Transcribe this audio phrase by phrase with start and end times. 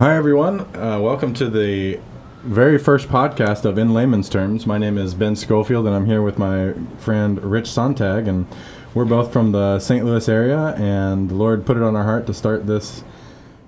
[0.00, 0.60] Hi, everyone.
[0.74, 2.00] Uh, welcome to the
[2.42, 4.66] very first podcast of In Layman's Terms.
[4.66, 8.46] My name is Ben Scofield, and I'm here with my friend Rich Sontag, and
[8.94, 10.02] we're both from the St.
[10.02, 10.74] Louis area.
[10.78, 13.04] And the Lord put it on our heart to start this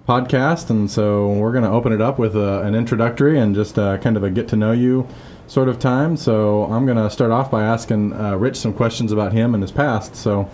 [0.09, 3.79] podcast, and so we're going to open it up with a, an introductory and just
[3.79, 5.07] uh, kind of a get to know you
[5.49, 6.17] sort of time.
[6.17, 9.63] So I'm going to start off by asking uh, Rich some questions about him and
[9.63, 10.17] his past.
[10.17, 10.49] So,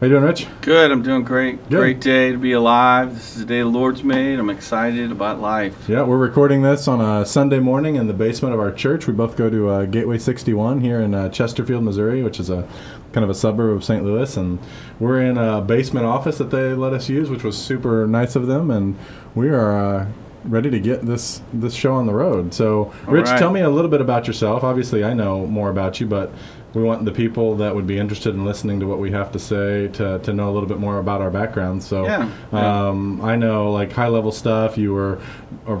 [0.00, 0.46] how you doing, Rich?
[0.60, 0.90] Good.
[0.90, 1.62] I'm doing great.
[1.68, 1.78] Good.
[1.78, 3.14] Great day to be alive.
[3.14, 4.38] This is the day the Lord's made.
[4.38, 5.88] I'm excited about life.
[5.88, 9.06] Yeah, we're recording this on a Sunday morning in the basement of our church.
[9.06, 12.68] We both go to uh, Gateway 61 here in uh, Chesterfield, Missouri, which is a
[13.12, 14.04] kind of a suburb of St.
[14.04, 14.58] Louis, and
[14.98, 18.46] we're in a basement office that they let us use, which was super nice of
[18.46, 18.98] them, and
[19.34, 19.78] we are.
[19.78, 20.06] Uh,
[20.46, 22.52] Ready to get this this show on the road.
[22.52, 23.38] So, Rich, right.
[23.38, 24.62] tell me a little bit about yourself.
[24.62, 26.30] Obviously, I know more about you, but
[26.74, 29.38] we want the people that would be interested in listening to what we have to
[29.38, 31.86] say to, to know a little bit more about our backgrounds.
[31.86, 32.88] So, Yeah, yeah.
[32.88, 34.76] um, I know like high level stuff.
[34.76, 35.18] You were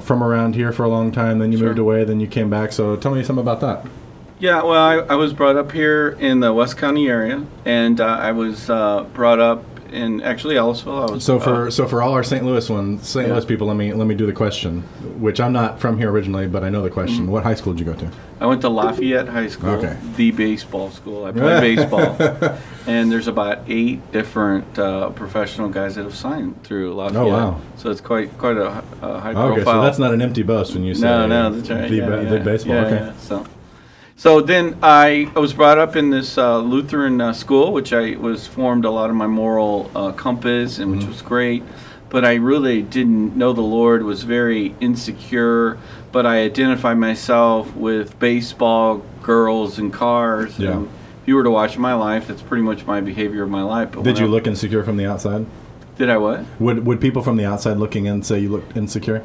[0.00, 1.68] from around here for a long time, then you Sure.
[1.68, 2.72] moved away, then you came back.
[2.72, 3.86] So, tell me something about that.
[4.38, 8.04] Yeah, well, I, I was brought up here in the West County area, and uh,
[8.04, 9.64] I was uh, brought up
[9.94, 11.08] in actually Ellisville.
[11.08, 12.44] I was So for uh, so for all our St.
[12.44, 13.26] Louis ones, St.
[13.26, 13.34] Yeah.
[13.34, 14.82] Louis people, let me let me do the question,
[15.20, 17.30] which I'm not from here originally, but I know the question.
[17.30, 18.10] What high school did you go to?
[18.40, 19.96] I went to Lafayette High School, Okay.
[20.16, 21.24] the baseball school.
[21.24, 22.16] I played baseball,
[22.86, 27.22] and there's about eight different uh, professional guys that have signed through Lafayette.
[27.22, 27.60] Oh, wow.
[27.76, 29.64] So it's quite quite a, a high Okay, profile.
[29.74, 31.88] so that's not an empty boast when you say No, no, that's right.
[31.88, 32.74] the, yeah, ba- yeah, the baseball.
[32.74, 32.96] yeah, okay.
[33.06, 33.12] yeah.
[33.18, 33.46] So,
[34.16, 38.16] so then I, I was brought up in this uh, Lutheran uh, school, which I
[38.16, 41.10] was formed a lot of my moral uh, compass, and which Mm-hmm.
[41.10, 41.62] was great.
[42.10, 44.04] But I really didn't know the Lord.
[44.04, 45.78] Was very insecure.
[46.12, 50.56] But I identified myself with baseball, girls, and cars.
[50.56, 50.70] Yeah.
[50.72, 53.62] And if you were to watch my life, that's pretty much my behavior of my
[53.62, 53.90] life.
[53.92, 55.44] But Did you I- look insecure from the outside?
[55.98, 56.44] Did I what?
[56.60, 59.24] Would would people from the outside looking in say you looked insecure?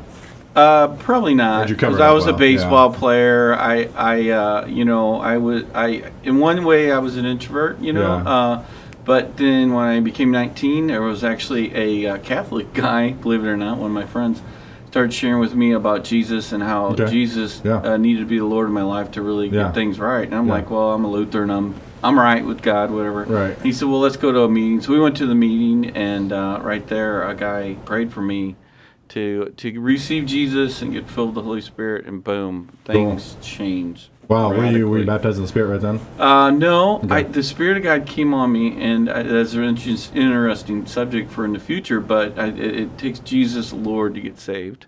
[0.60, 1.62] Uh, probably not.
[1.62, 2.38] Did you cover Because I was a well?
[2.38, 3.54] baseball player.
[3.56, 7.80] I, I, uh, you know, I was, I, in one way, I was an introvert.
[7.80, 8.30] You know, Yeah.
[8.32, 8.64] uh,
[9.06, 13.48] but then when I became 19, there was actually a uh, Catholic guy, believe it
[13.48, 14.42] or not, one of my friends,
[14.88, 17.06] started sharing with me about Jesus and how Okay.
[17.10, 17.78] Jesus Yeah.
[17.82, 19.64] uh, needed to be the Lord of my life to really Yeah.
[19.66, 20.26] get things right.
[20.26, 20.54] And I'm Yeah.
[20.56, 21.50] like, well, I'm a Lutheran.
[21.52, 23.24] I'm, I'm right with God, whatever.
[23.24, 23.56] Right.
[23.62, 24.82] He said, well, let's go to a meeting.
[24.82, 28.56] So we went to the meeting, and uh, right there, a guy prayed for me
[29.10, 34.10] to to receive Jesus and get filled with the Holy Spirit, and boom, things change
[34.30, 36.00] Wow, were you were you baptized in the Spirit right then?
[36.20, 40.86] Uh, no, I, the Spirit of God came on me, and I, that's an interesting
[40.86, 42.00] subject for in the future.
[42.00, 44.86] But I, it, it takes Jesus Lord to get saved,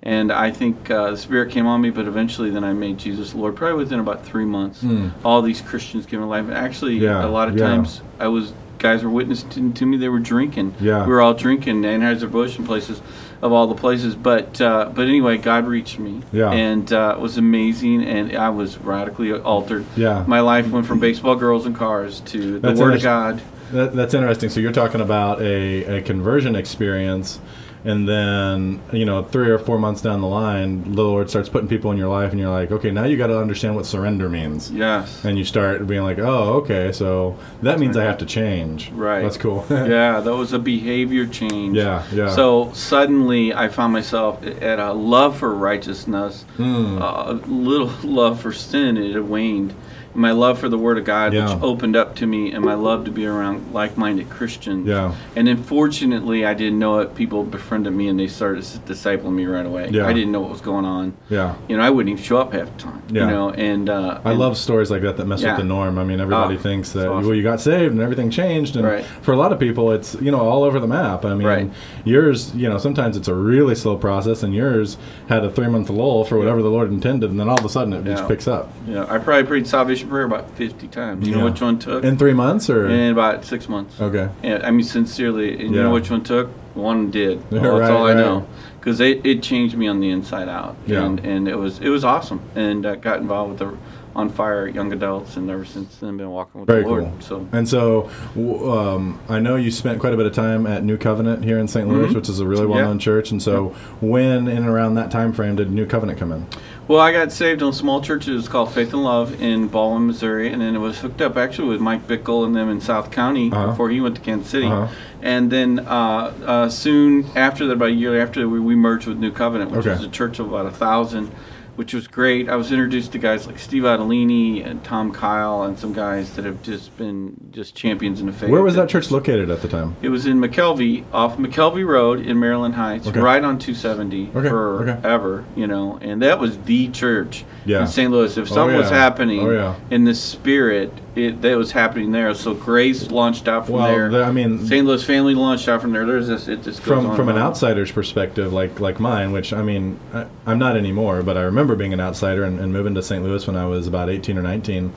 [0.00, 1.90] and I think uh, the Spirit came on me.
[1.90, 3.56] But eventually, then I made Jesus Lord.
[3.56, 4.84] Probably within about three months,
[5.24, 6.48] all these Christians came to life.
[6.48, 6.98] Actually.
[6.98, 7.66] Yeah, a lot of yeah.
[7.66, 9.96] times I was guys were witnessing to me.
[9.96, 10.76] They were drinking.
[10.78, 11.04] Yeah.
[11.04, 13.02] we were all drinking Anheuser Busch and places
[13.44, 14.16] of all the places.
[14.16, 16.22] But uh, but anyway, God reached me.
[16.32, 16.50] Yeah.
[16.50, 19.84] and uh, it was amazing, and I was radically altered.
[19.96, 20.24] Yeah.
[20.26, 23.02] My life went from baseball girls and cars to the That's Word of.
[23.02, 23.42] God.
[23.72, 24.48] That, that's interesting.
[24.48, 27.38] So you're talking about a, a conversion experience,
[27.84, 31.68] and then you know three or four months down the line, the Lord starts putting
[31.68, 34.28] people in your life, and you're like, okay, now you got to understand what surrender
[34.28, 34.70] means.
[34.70, 35.24] Yes.
[35.24, 38.90] And you start being like, oh, okay, so that means I have to change.
[38.90, 39.22] Right.
[39.22, 39.64] That's cool.
[39.70, 41.76] yeah, that was a behavior change.
[41.76, 42.34] Yeah, yeah.
[42.34, 46.98] So suddenly I found myself at a love for righteousness, Hmm.
[47.00, 48.96] a little love for sin.
[48.96, 49.74] It had waned.
[50.14, 51.52] My love for the Word of God, Yeah.
[51.52, 54.86] which opened up to me, and my love to be around like-minded Christians.
[54.86, 55.12] Yeah.
[55.34, 57.14] And then, fortunately, I didn't know it.
[57.14, 59.88] People befriended me, and they started discipling me right away.
[59.90, 60.06] Yeah.
[60.06, 61.14] I didn't know what was going on.
[61.28, 61.54] yeah.
[61.68, 63.02] You know, I wouldn't even show up half the time.
[63.10, 63.24] Yeah.
[63.24, 65.52] You know, and uh, I and- love stories like that that mess Yeah.
[65.52, 65.98] with the norm.
[65.98, 67.26] I mean, everybody Ah, thinks that awesome.
[67.26, 69.04] well, you got saved and everything changed, and Right.
[69.22, 71.24] for a lot of people, it's you know all over the map.
[71.24, 71.70] I mean, Right.
[72.04, 74.96] yours, you know, sometimes it's a really slow process, and yours
[75.28, 77.68] had a three month lull for whatever the Lord intended, and then all of a
[77.68, 81.26] sudden it just picks up Yeah, I probably prayed salvation prayer about fifty times.
[81.26, 81.40] You Yeah.
[81.40, 82.04] know which one took?
[82.04, 84.00] in three months, or in about six months.
[84.00, 86.48] okay, Yeah, I mean sincerely, and you know which one took?
[86.74, 87.40] One did.
[87.50, 88.16] Yeah, Well, that's right, all right.
[88.16, 88.46] I know,
[88.80, 90.76] because it, it changed me on the inside out.
[90.86, 91.04] Yeah.
[91.04, 93.76] and, and it was it was awesome, and I got involved with the
[94.16, 97.02] on fire young adults, and ever since then been walking with very the Lord.
[97.04, 97.12] cool.
[97.20, 100.96] So and so, um, I know you spent quite a bit of time at New
[100.96, 101.88] Covenant here in St.
[101.88, 102.14] Louis, Mhm.
[102.14, 103.00] which is a really well known Yeah.
[103.02, 103.32] church.
[103.32, 106.46] And so, when in and around that time frame did New Covenant come in?
[106.86, 108.28] Well, I got saved in a small church.
[108.28, 111.34] It was called Faith and Love in Ballwin, Missouri, and then it was hooked up
[111.38, 113.68] actually with Mike Bickle and them in South County Uh-huh.
[113.68, 114.66] before he went to Kansas City.
[114.66, 114.88] Uh-huh.
[115.22, 119.16] And then uh, uh, soon after that, about a year after, we, we merged with
[119.16, 119.90] New Covenant, which Okay.
[119.96, 121.30] was a church of about a thousand.
[121.76, 122.48] Which was great.
[122.48, 126.44] I was introduced to guys like Steve Adolini and Tom Kyle and some guys that
[126.44, 128.50] have just been just champions in the faith.
[128.50, 129.96] Where was that church located at the time?
[130.02, 133.20] It was in McKelvey, off McKelvey Road in Maryland Heights, Okay.
[133.20, 134.48] right on 270 Okay, okay.
[134.48, 135.98] forever, you know.
[136.00, 137.82] And that was the church Yeah.
[137.82, 138.10] in St.
[138.10, 138.36] Louis.
[138.36, 139.74] If Oh, something was happening Oh, yeah.
[139.90, 142.34] in the spirit, it that was happening there.
[142.34, 144.08] So Grace launched out from Well, there.
[144.10, 144.86] the- I mean, St.
[144.86, 146.04] Louis family launched out from there.
[146.06, 146.48] There's this.
[146.48, 149.98] It just goes from on from an outsider's perspective, like like mine, which I mean,
[150.12, 153.22] I, I'm not anymore, but I remember being an outsider and, and moving to St.
[153.24, 154.92] Louis when I was about 18 or 19.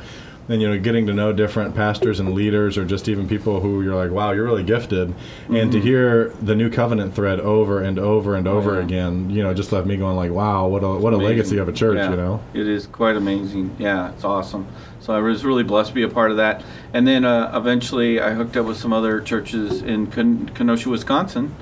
[0.49, 3.81] And you know, getting to know different pastors and leaders, or just even people who
[3.81, 5.13] you're like, wow, you're really gifted,
[5.49, 8.69] and to hear the new covenant thread over and over and over Mm-hmm.
[8.69, 8.85] Oh, yeah.
[8.85, 11.67] again, you know, just left me going like, wow, what a what a legacy of
[11.67, 12.41] a church, Yeah, you know.
[12.53, 13.75] It is quite amazing.
[13.77, 14.67] Yeah, it's awesome.
[15.01, 16.63] So I was really blessed to be a part of that.
[16.94, 21.55] And then uh, eventually I hooked up with some other churches in Ken- Kenosha, Wisconsin.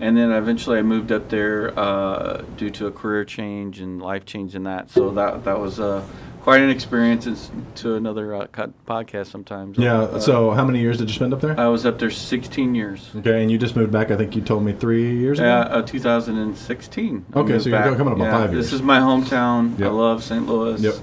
[0.00, 4.24] And then eventually I moved up there uh, due to a career change and life
[4.24, 4.90] change in that.
[4.90, 6.04] So that that was uh,
[6.42, 7.26] quite an experience.
[7.26, 9.78] It's to another uh, co- podcast sometimes.
[9.78, 10.00] Yeah.
[10.02, 11.58] Uh, So, how many years did you spend up there?
[11.58, 13.10] I was up there 16 years.
[13.16, 14.10] Okay, and you just moved back.
[14.10, 15.74] I think you told me three years Yeah, ago.
[15.76, 17.26] uh, 2016.
[17.34, 17.96] I Okay, so you're back.
[17.96, 19.78] coming up on Yeah, five This is my hometown.
[19.78, 19.88] Yep.
[19.88, 20.46] I love St.
[20.46, 20.80] Louis.
[20.80, 20.94] Yep.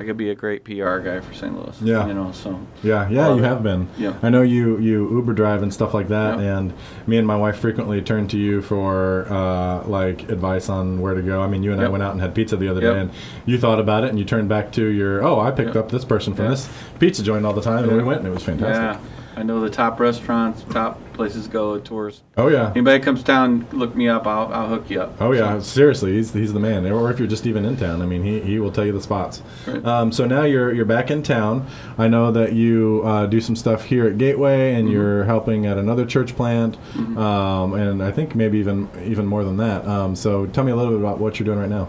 [0.00, 1.52] I could be a great PR guy for St.
[1.56, 1.76] Louis.
[1.82, 2.06] Yeah.
[2.06, 3.88] You know, so Yeah, yeah, you have been.
[3.98, 4.14] Yeah.
[4.22, 6.58] I know you you Uber drive and stuff like that, Yeah.
[6.58, 6.72] and
[7.08, 11.22] me and my wife frequently turn to you for uh, like advice on where to
[11.22, 11.42] go.
[11.42, 12.94] I mean, you and I went out and had pizza the other Yep.
[12.94, 13.10] day, and
[13.44, 15.86] you thought about it, and you turned back to your oh, I picked Yep.
[15.86, 16.68] up this person from this
[17.00, 19.00] pizza joint all the time, and we went, and it was fantastic.
[19.02, 22.22] yeah, I know the top restaurants, top places to go, tours.
[22.36, 22.70] Oh yeah.
[22.72, 24.26] Anybody comes down, look me up.
[24.26, 25.20] I'll, I'll hook you up.
[25.20, 26.84] Oh yeah, So, seriously, he's, he's the man.
[26.90, 29.00] Or if you're just even in town, I mean, he, he will tell you the
[29.00, 29.42] spots.
[29.66, 29.84] Right.
[29.84, 31.68] Um, so now you're you're back in town.
[31.98, 34.78] I know that you uh, do some stuff here at Gateway, Mm-hmm.
[34.80, 36.76] and you're helping at another church plant,
[37.16, 39.86] um, and I think maybe even even more than that.
[39.86, 41.86] Um, so tell me a little bit about what you're doing right now.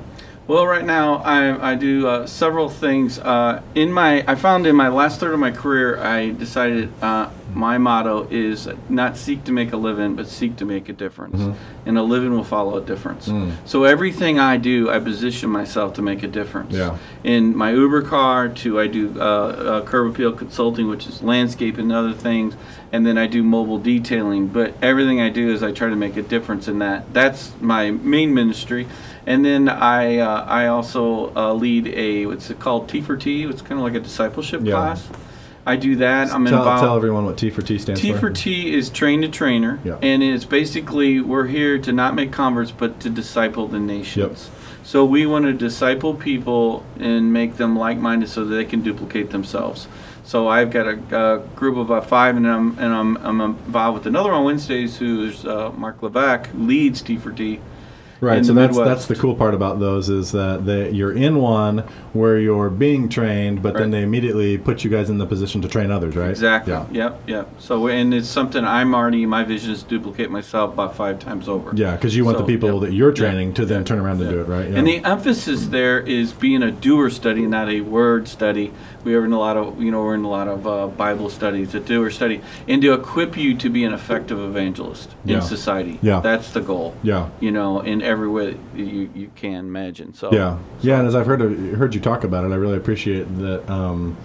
[0.47, 3.19] Well, right now I, I do uh, several things.
[3.19, 7.29] Uh, in my, I found in my last third of my career, I decided uh,
[7.53, 11.55] my motto is not seek to make a living, but seek to make a difference,
[11.85, 13.27] and a living will follow a difference.
[13.27, 13.53] Mm.
[13.65, 16.73] So everything I do, I position myself to make a difference.
[16.73, 16.97] Yeah.
[17.23, 21.77] In my Uber car, to I do uh, uh, curb appeal consulting, which is landscape
[21.77, 22.55] and other things,
[22.91, 24.47] and then I do mobile detailing.
[24.47, 27.13] But everything I do is I try to make a difference in that.
[27.13, 28.87] That's my main ministry.
[29.25, 33.43] And then I uh, I also uh, lead a what's it called T for T.
[33.43, 34.73] It's kind of like a discipleship Yeah.
[34.73, 35.07] class.
[35.65, 36.31] I do that.
[36.33, 36.81] I'm tell, involved.
[36.81, 38.15] tell everyone what T for T stands T for.
[38.15, 39.97] T for T is train to trainer, Yeah.
[40.01, 44.49] and it's basically we're here to not make converts, but to disciple the nations.
[44.83, 49.29] So we want to disciple people and make them like-minded, so that they can duplicate
[49.29, 49.87] themselves.
[50.23, 53.99] So I've got a, a group of about five, and I'm and I'm, I'm involved
[53.99, 57.59] with another on Wednesdays, who's uh, Mark who leads T for T.
[58.21, 58.87] Right, so that's Midwest.
[58.89, 61.79] that's the cool part about those is that they, you're in one
[62.11, 65.69] where you're being trained, but then they immediately put you guys in the position to
[65.69, 66.29] train others, right?
[66.29, 66.73] Exactly.
[66.73, 66.85] Yeah.
[66.91, 67.21] Yep.
[67.27, 67.49] Yep.
[67.59, 69.25] So and it's something I'm already.
[69.25, 71.71] My vision is to duplicate myself about five times over.
[71.73, 72.87] Yeah, because you want So, the people yeah.
[72.89, 73.85] that you're training to then Yeah.
[73.85, 74.67] turn around and do it, right?
[74.67, 78.73] And the emphasis there is being a doer study, not a word study.
[79.03, 81.29] We are in a lot of, you know, we're in a lot of uh, Bible
[81.29, 85.37] studies, that do doer study, and to equip you to be an effective evangelist Yeah.
[85.37, 85.99] in society.
[86.01, 86.19] Yeah.
[86.19, 86.95] That's the goal.
[87.03, 87.29] yeah.
[87.39, 90.13] You know, in every way you, you can imagine.
[90.13, 92.77] So Yeah, yeah, and as I've heard of, heard you talk about it, I really
[92.77, 94.17] appreciate that um,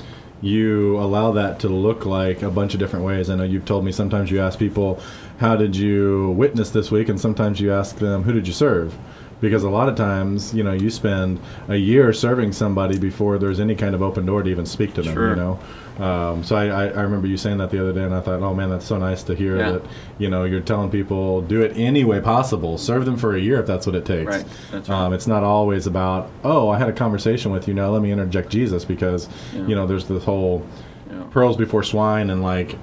[0.43, 3.31] you allow that to look like a bunch of different ways.
[3.31, 5.01] I know you've told me sometimes you ask people,
[5.39, 8.95] "How did you witness this week?" and sometimes you ask them, "Who did you serve?"
[9.41, 11.39] Because a lot of times, you know, you spend
[11.69, 15.03] a year serving somebody before there's any kind of open door to even speak to
[15.03, 15.15] them.
[15.15, 15.31] Sure.
[15.31, 15.59] You know,
[16.05, 18.41] um, so I, I, I remember you saying that the other day, and I thought,
[18.43, 19.73] oh man, that's so nice to hear Yeah.
[19.73, 19.83] that.
[20.19, 22.79] You know, you're telling people do it any way possible.
[22.79, 24.31] Serve them for a year if that's what it takes.
[24.37, 24.97] Right, that's right.
[25.07, 27.75] Um, it's not always about, oh, I had a conversation with you.
[27.75, 29.67] Now let me interject Jesus because, Yeah.
[29.67, 30.65] you know, there's this whole
[31.11, 31.23] Yeah.
[31.31, 32.77] pearls before swine and like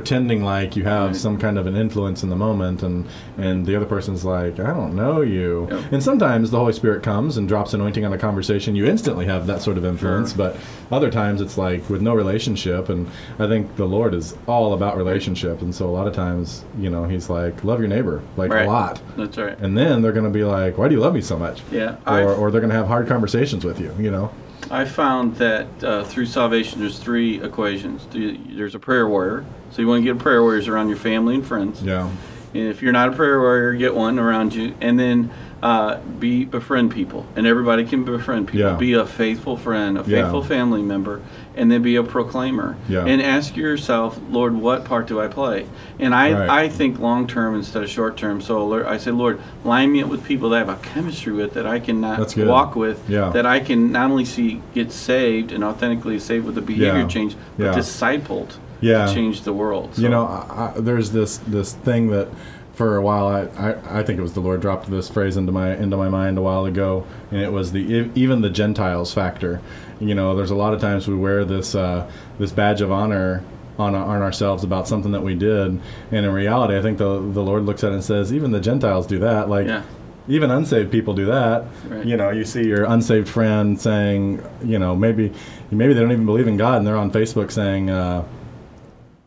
[0.00, 1.16] pretending like you have Right.
[1.16, 3.06] some kind of an influence in the moment and
[3.38, 5.92] and the other person's like i don't know you Yep.
[5.92, 9.46] and sometimes the holy spirit comes and drops anointing on a conversation you instantly have
[9.46, 10.52] that sort of influence Sure.
[10.52, 10.56] but
[10.94, 14.98] other times it's like with no relationship and i think the lord is all about
[14.98, 18.50] relationship and so a lot of times you know he's like love your neighbor like
[18.52, 18.66] Right.
[18.66, 19.58] a lot That's right.
[19.60, 21.96] and then they're going to be like why do you love me so much Yeah.
[22.06, 24.30] or, I've- or they're going to have hard conversations with you you know
[24.68, 28.04] I found that uh, through salvation, there's three equations.
[28.12, 31.46] There's a prayer warrior, so you want to get prayer warriors around your family and
[31.46, 31.82] friends.
[31.82, 32.08] yeah
[32.54, 34.74] And if you're not a prayer warrior, get one around you.
[34.80, 35.30] And then
[35.62, 38.60] uh, be befriend people, and everybody can befriend people.
[38.70, 38.76] Yeah.
[38.76, 40.22] Be a faithful friend, a Yeah.
[40.22, 41.22] faithful family member,
[41.56, 42.76] and then be a proclaimer.
[42.88, 43.04] Yeah.
[43.04, 45.66] And ask yourself, Lord, what part do I play?
[45.98, 46.48] And I, Right.
[46.64, 48.40] I think long term instead of short term.
[48.42, 51.54] So I say, Lord, line me up with people that I have a chemistry with
[51.54, 52.98] that I can not walk with.
[53.08, 53.30] Yeah.
[53.30, 57.06] That I can not only see get saved and authentically saved with a behavior Yeah.
[57.08, 57.72] change, but Yeah.
[57.74, 59.06] discipled Yeah.
[59.06, 59.96] to change the world.
[59.98, 62.28] You know, I, I, there's this this thing that
[62.74, 65.50] for a while I, I, I think it was the Lord dropped this phrase into
[65.50, 69.60] my into my mind a while ago, and it was the even the Gentiles factor.
[69.98, 73.42] You know, there's a lot of times we wear this uh, this badge of honor
[73.78, 75.80] on on ourselves about something that we did, and
[76.10, 79.06] in reality, I think the the Lord looks at it and says, even the Gentiles
[79.06, 79.48] do that.
[79.48, 79.66] Like.
[79.66, 79.82] Yeah.
[80.28, 81.66] Even unsaved people do that.
[81.86, 82.04] Right.
[82.04, 85.32] You know, you see your unsaved friend saying, you know, maybe
[85.70, 88.26] maybe they don't even believe in God, and they're on Facebook saying, uh,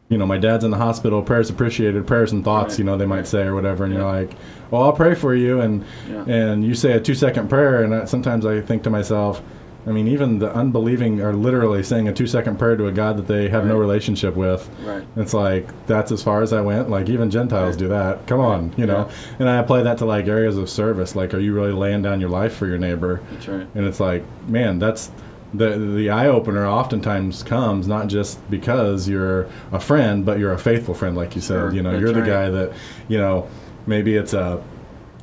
[0.10, 2.98] you know, my dad's in the hospital, prayers appreciated, prayers and thoughts, Right, you know,
[2.98, 3.28] they might right.
[3.28, 4.00] say or whatever, and Yeah.
[4.00, 4.32] you're like,
[4.72, 6.24] well, I'll pray for you, and Yeah.
[6.28, 9.42] and you say a two second prayer, and I, sometimes I think to myself,
[9.88, 13.18] I mean, even the unbelieving are literally saying a two second prayer to a God
[13.18, 14.70] that they have no relationship with.
[14.86, 15.04] Right.
[15.16, 16.89] It's like that's as far as I went.
[16.89, 17.80] Like even Gentiles Right.
[17.80, 18.28] do that.
[18.28, 19.08] Come on, you know.
[19.08, 19.36] Yeah.
[19.39, 21.16] And I apply that to like areas of service.
[21.16, 23.22] Like, are you really laying down your life for your neighbor?
[23.32, 23.68] That's right.
[23.74, 25.12] And it's like, man, that's
[25.53, 26.65] the the eye opener.
[26.68, 31.41] Oftentimes comes not just because you're a friend, but you're a faithful friend, like you
[31.41, 31.56] said.
[31.56, 32.29] Sure, You know, you're the right.
[32.29, 32.74] guy that,
[33.08, 33.48] you know,
[33.88, 34.62] maybe it's a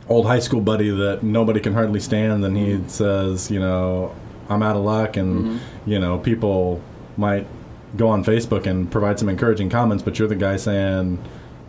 [0.09, 2.89] old high school buddy that nobody can hardly stand, and he Mm-hmm.
[2.89, 4.15] says, you know,
[4.49, 5.91] I'm out of luck, and Mm-hmm.
[5.91, 6.81] you know, people
[7.17, 7.47] might
[7.97, 11.19] go on Facebook and provide some encouraging comments, but you're the guy saying.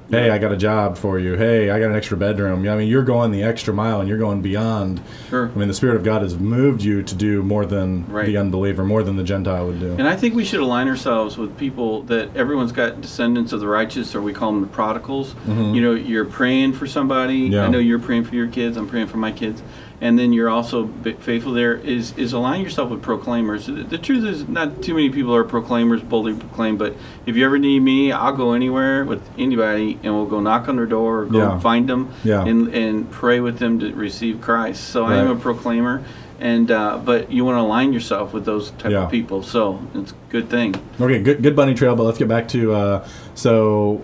[0.10, 1.36] Hey, I got a job for you.
[1.36, 2.68] Hey, I got an extra bedroom.
[2.68, 5.52] I mean, you're going the extra mile and you're going beyond Sure.
[5.54, 8.26] I mean, the Spirit of God has moved you to do more than Right.
[8.26, 9.96] the unbeliever, more than the Gentile would do.
[9.98, 13.68] And I think we should align ourselves with people that everyone's got descendants of the
[13.68, 15.36] righteous, or we call them the prodigals.
[15.46, 17.44] You know, you're praying for somebody.
[17.46, 17.54] Mm-hmm.
[17.54, 17.66] Yeah.
[17.66, 18.78] I know you're praying for your kids.
[18.78, 19.62] I'm praying for my kids.
[20.00, 20.88] And then you're also
[21.22, 21.76] faithful there.
[21.76, 23.66] Is is align yourself with proclaimers.
[23.66, 26.78] The, truth is, not too many people are proclaimers, boldly proclaim.
[26.78, 30.70] But if you ever need me, I'll go anywhere with anybody, and we'll go knock
[30.70, 31.60] on their door, or go Yeah.
[31.60, 32.46] find them, Yeah.
[32.46, 34.84] and and pray with them to receive Christ.
[34.84, 36.04] So I am a proclaimer.
[36.40, 39.06] And uh, but you want to align yourself with those type Yeah.
[39.06, 40.76] of people, so it's a good thing.
[41.02, 41.96] Okay, good, good bunny trail.
[41.96, 44.04] But let's get back to uh, so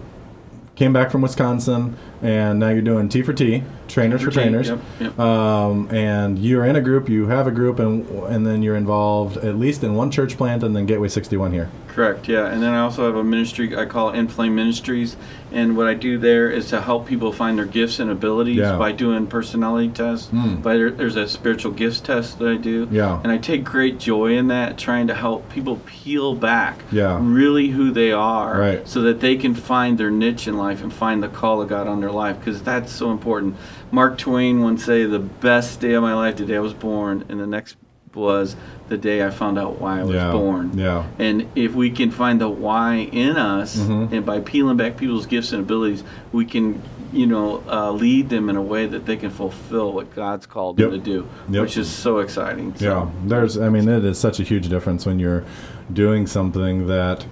[0.76, 4.36] came back from Wisconsin, and now you're doing T for T, trainers for, For T,
[4.42, 4.70] trainers.
[4.70, 5.20] yep, yep.
[5.20, 7.10] Um, and you're in a group.
[7.10, 10.64] You have a group, and and then you're involved at least in one church plant,
[10.64, 11.70] and then Gateway 61 here.
[11.90, 12.48] Correct, yeah.
[12.48, 15.16] And then I also have a ministry I call In Inflame Ministries.
[15.52, 18.78] And what I do there is to help people find their gifts and abilities Yeah.
[18.80, 20.32] by doing personality tests.
[20.34, 20.64] Mm.
[20.64, 22.88] By there, there's a spiritual gifts test that I do.
[22.90, 23.20] Yeah.
[23.24, 27.20] And I take great joy in that, trying to help people peel back Yeah.
[27.22, 28.88] really who they are Right.
[28.88, 31.88] so that they can find their niche in life and find the call of God
[31.88, 33.56] on their life because that's so important.
[33.92, 37.26] Mark Twain once say, The best day of my life, the day I was born,
[37.30, 37.76] and the next
[38.16, 38.56] was
[38.90, 40.32] the day I found out why I was Yeah.
[40.32, 40.72] born.
[40.78, 41.04] Yeah.
[41.18, 44.12] And if we can find the why in us, Mhm.
[44.12, 46.80] and by peeling back people's gifts and abilities, we can,
[47.12, 50.80] you know, uh, lead them in a way that they can fulfill what God's called
[50.80, 50.92] Yep.
[50.92, 51.62] them to do, Yep.
[51.64, 52.74] which is so exciting.
[52.76, 53.58] So, Yeah, there's.
[53.58, 55.44] I mean, it is such a huge difference when you're
[55.92, 57.26] doing something that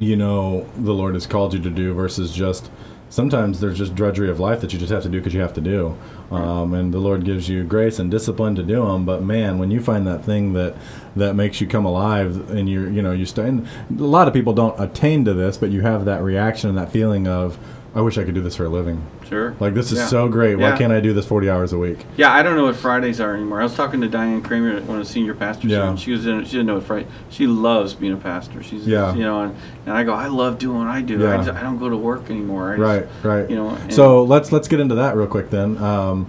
[0.00, 2.68] you know the Lord has called you to do versus just.
[3.14, 5.52] Sometimes there's just drudgery of life that you just have to do because you have
[5.52, 5.96] to do,
[6.32, 9.04] um, and the Lord gives you grace and discipline to do them.
[9.04, 10.74] But man, when you find that thing that
[11.14, 13.68] that makes you come alive, and you're you know you stand.
[13.88, 16.90] A lot of people don't attain to this, but you have that reaction and that
[16.90, 17.56] feeling of,
[17.96, 19.00] I wish I could do this for a living.
[19.28, 19.54] Sure.
[19.60, 20.06] Like this is Yeah.
[20.06, 20.56] so great.
[20.56, 20.76] Why Yeah.
[20.76, 21.98] can't I do this 40 hours a week?
[22.16, 23.60] Yeah, I don't know what Fridays are anymore.
[23.60, 25.70] I was talking to Diane Kramer, one of the senior pastors.
[25.70, 25.88] Yeah.
[25.88, 27.06] and she was in, she didn't know what Friday.
[27.30, 28.62] She loves being a pastor.
[28.64, 29.14] She's Yeah.
[29.14, 29.54] you know, and,
[29.86, 31.18] and I go, I love doing what I do.
[31.20, 31.34] Yeah.
[31.34, 32.72] I, just, I don't go to work anymore.
[32.72, 33.50] I just- Right, right.
[33.50, 33.76] You know.
[33.90, 35.78] so let's let's get into that real quick then.
[35.78, 36.26] Um,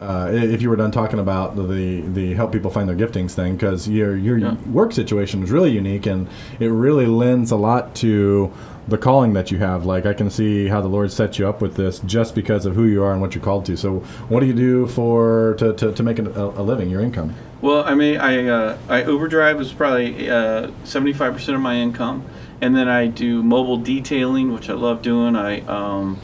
[0.00, 3.54] uh, if you were done talking about the the help people find their giftings thing,
[3.54, 4.54] because your your Yeah.
[4.70, 6.26] work situation is really unique and
[6.60, 8.50] it really lends a lot to
[8.88, 9.84] the calling that you have.
[9.84, 12.74] Like I can see how the Lord set you up with this just because of
[12.74, 13.76] who you are and what you're called to.
[13.76, 17.34] So what do you do for to, to, to make a, a living, your income?
[17.62, 20.28] Well, I mean, I uh, I Uber drive is probably
[20.84, 22.24] seventy five percent of my income,
[22.60, 25.36] and then I do mobile detailing, which I love doing.
[25.36, 26.20] I um,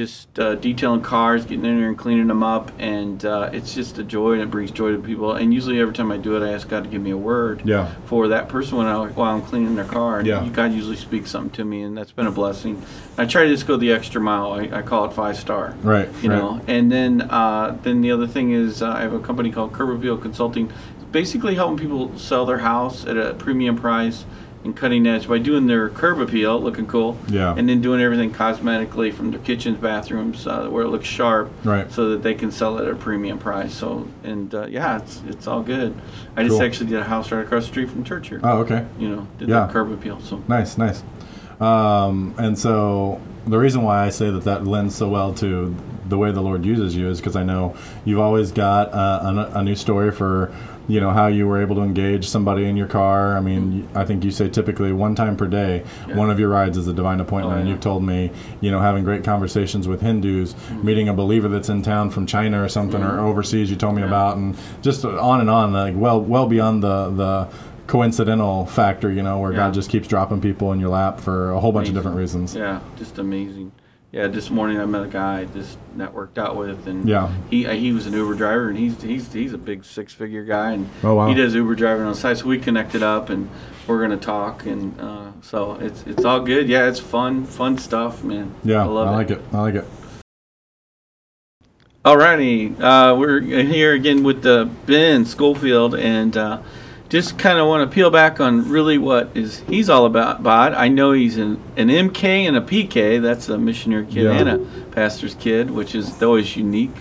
[0.00, 3.98] just uh, detailing cars, getting in there and cleaning them up, and uh, it's just
[3.98, 5.34] a joy and it brings joy to people.
[5.34, 7.60] And usually, every time I do it, I ask God to give me a word
[7.66, 7.92] Yeah.
[8.06, 10.18] for that person when I, while I'm cleaning their car.
[10.20, 10.48] And Yeah.
[10.50, 12.82] God usually speaks something to me, and that's been a blessing.
[13.18, 14.52] I try to just go the extra mile.
[14.52, 16.08] I, I call it five star Right.
[16.22, 16.36] you right.
[16.38, 19.72] know and then uh, then the other thing is uh, i have a company called
[19.72, 20.72] curb reveal consulting
[21.12, 24.24] basically helping people sell their house at a premium price
[24.62, 27.16] and cutting edge by doing their curb appeal, looking cool.
[27.28, 27.54] Yeah.
[27.56, 31.50] And then doing everything cosmetically from their kitchens, bathrooms, uh, where it looks sharp.
[31.64, 31.90] Right.
[31.90, 33.74] So that they can sell it at a premium price.
[33.74, 35.94] So and uh, yeah, it's it's all good.
[36.36, 38.40] I just actually did a house right across the street from church here.
[38.42, 38.86] Oh, okay.
[38.98, 39.66] you know, did Yeah.
[39.66, 40.20] the curb appeal.
[40.20, 41.02] So Nice, nice.
[41.60, 45.74] Um, and so the reason why I say that that lends so well to
[46.08, 49.58] the way the Lord uses you is because I know you've always got uh, a,
[49.58, 50.52] a new story for
[50.90, 53.36] you know how you were able to engage somebody in your car.
[53.36, 53.98] I mean, mm-hmm.
[53.98, 56.16] I think you say typically one time per day, Yeah.
[56.16, 57.56] one of your rides is a divine appointment.
[57.56, 58.30] Oh, And you've told me,
[58.60, 60.84] you know, having great conversations with Hindus, mm-hmm.
[60.84, 63.26] meeting a believer that's in town from China or something or mm-hmm.
[63.26, 63.70] overseas.
[63.70, 64.08] You told me Yeah.
[64.08, 67.48] about, and just on and on, like well, well beyond the the
[67.86, 69.58] coincidental factor, you know, where Yeah.
[69.58, 72.54] God just keeps dropping people in your lap for a whole bunch of different reasons.
[72.54, 73.72] yeah, just amazing.
[74.12, 77.30] Yeah, this morning I met a guy I just networked out with, and Yeah.
[77.48, 80.44] he uh, he was an Uber driver, and he's he's he's a big six figure
[80.44, 81.28] guy, and Oh, wow.
[81.28, 82.38] he does Uber driving on the side.
[82.38, 83.48] So we connected up, and
[83.86, 86.68] we're gonna talk, and uh, so it's it's all good.
[86.68, 88.52] Yeah, it's fun fun stuff, man.
[88.64, 89.10] Yeah, I love it.
[89.10, 89.40] I like it.
[89.52, 89.84] I like it.
[92.04, 96.62] Alrighty, uh, we're here again with uh, Ben Scofield, and uh,
[97.10, 100.42] just kind of want to peel back on really what is he's all about.
[100.42, 103.20] Bod, I know he's an, an MK and a PK.
[103.20, 104.32] That's a missionary kid Yeah.
[104.32, 104.58] and a
[104.92, 106.94] pastor's kid, which is always unique,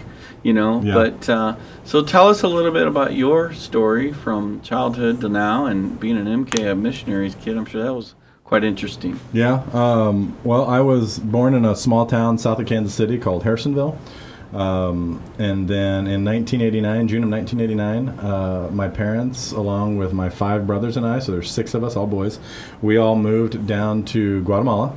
[0.43, 0.81] you know.
[0.81, 0.93] Yeah.
[0.95, 5.67] But uh, so tell us a little bit about your story from childhood to now,
[5.67, 7.55] and being an MK, a missionary's kid.
[7.55, 9.19] I'm sure that was quite interesting.
[9.31, 9.61] Yeah.
[9.73, 13.95] Um, well, I was born in a small town south of Kansas City called Harrisonville.
[14.53, 20.65] Um, and then in 1989, June of 1989, uh, my parents, along with my five
[20.65, 22.39] brothers and I, so there's six of us, all boys,
[22.81, 24.95] we all moved down to Guatemala.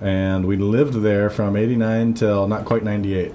[0.00, 3.34] And we lived there from 89 till not quite 98.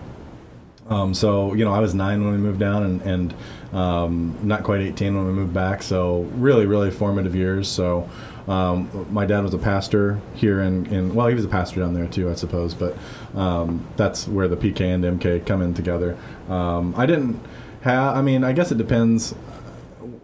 [0.90, 3.34] Um, so you know, I was nine when we moved down, and, and
[3.74, 5.84] um, not quite 18 when we moved back.
[5.84, 7.68] So really, really formative years.
[7.68, 8.10] So
[8.48, 11.94] um, my dad was a pastor here in, in well, he was a pastor down
[11.94, 12.74] there too, I suppose.
[12.74, 12.96] But
[13.36, 16.18] um, that's where the PK and MK come in together.
[16.50, 17.42] Um, I didn't
[17.82, 18.16] have.
[18.16, 19.32] I mean, I guess it depends.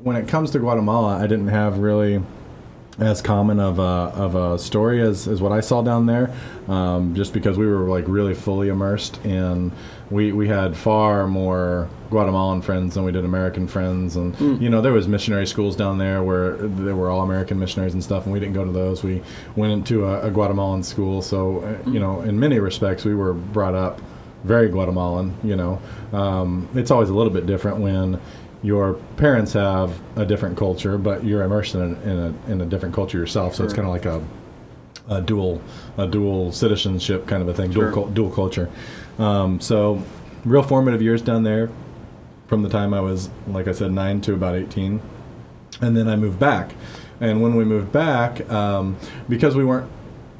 [0.04, 2.22] When it comes to Guatemala, I didn't have really
[3.00, 6.34] as common of a, of a story as, as what I saw down there,
[6.68, 9.72] um, just because we were like really fully immersed in.
[10.10, 14.82] We, we had far more Guatemalan friends than we did American friends, and you know
[14.82, 18.34] there was missionary schools down there where there were all American missionaries and stuff, and
[18.34, 19.04] we didn't go to those.
[19.04, 19.22] We
[19.56, 23.34] went into a, a Guatemalan school, so uh, you know in many respects we were
[23.34, 24.02] brought up
[24.44, 25.36] very Guatemalan.
[25.44, 25.82] You know,
[26.14, 28.20] um, it's always a little bit different when
[28.64, 32.66] your parents have a different culture, but you're immersed in a, in a, in a
[32.66, 33.56] different culture yourself.
[33.56, 34.22] So it's kind of like a,
[35.10, 35.62] a dual
[35.98, 37.92] a dual citizenship kind of a thing, Sure.
[37.92, 38.70] dual dual culture.
[39.20, 40.02] Um, so
[40.46, 41.70] real formative years down there,
[42.50, 45.02] from the time I was like I said nine to about eighteen,
[45.80, 46.74] and then I moved back.
[47.22, 49.90] And when we moved back, um, because we weren't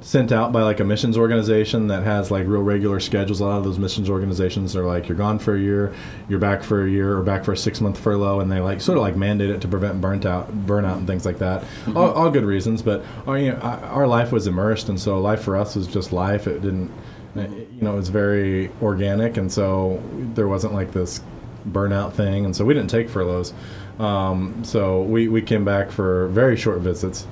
[0.02, 3.42] sent out by like a missions organization that has like real regular schedules.
[3.42, 5.94] A lot of those missions organizations are like you're gone for a year,
[6.30, 8.82] you're back for a year, or back for a six month furlough, and they like
[8.82, 11.64] sort of like mandate it to prevent burnt out, burnout, and things like that.
[11.96, 15.42] All, all good reasons, but our, you know, our life was immersed, and so life
[15.42, 16.48] for us was just life.
[16.48, 16.92] It didn't,
[17.36, 20.02] you know, it was very organic, and so
[20.34, 21.22] there wasn't like this
[21.68, 23.54] burnout thing, and so we didn't take furloughs.
[24.00, 27.28] Um, so we, we came back for very short visits.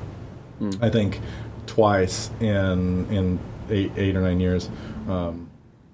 [0.82, 1.22] I think
[1.68, 4.70] twice in in eight eight or nine years.
[5.08, 5.50] Um,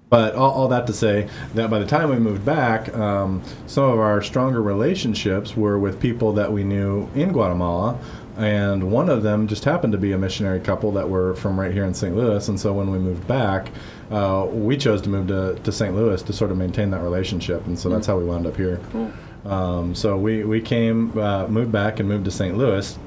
[0.08, 3.84] but all, all that to say that by the time we moved back, um, some
[3.84, 7.98] of our stronger relationships were with people that we knew in Guatemala,
[8.36, 11.72] and one of them just happened to be a missionary couple that were from right
[11.72, 12.16] here in St.
[12.16, 12.48] Louis.
[12.48, 13.70] And so when we moved back,
[14.10, 15.94] uh, we chose to move to, to St.
[15.94, 18.80] Louis to sort of maintain that relationship, and so that's how we wound up here.
[18.92, 19.12] Cool.
[19.44, 22.56] Um, so we, we came, uh, moved back and moved to St.
[22.56, 22.98] Louis.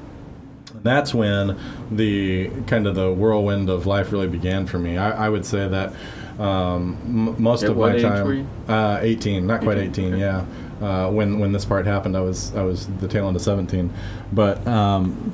[0.82, 1.58] That's when
[1.90, 4.96] the kind of the whirlwind of life really began for me.
[4.96, 5.92] I, I would say that
[6.38, 8.46] um, m- most At of what my age time, were you?
[8.68, 10.20] Uh, 18, not quite 18, 18, okay.
[10.20, 10.44] yeah.
[10.80, 13.92] Uh, when when this part happened, I was I was the tail end of 17,
[14.32, 15.32] but um,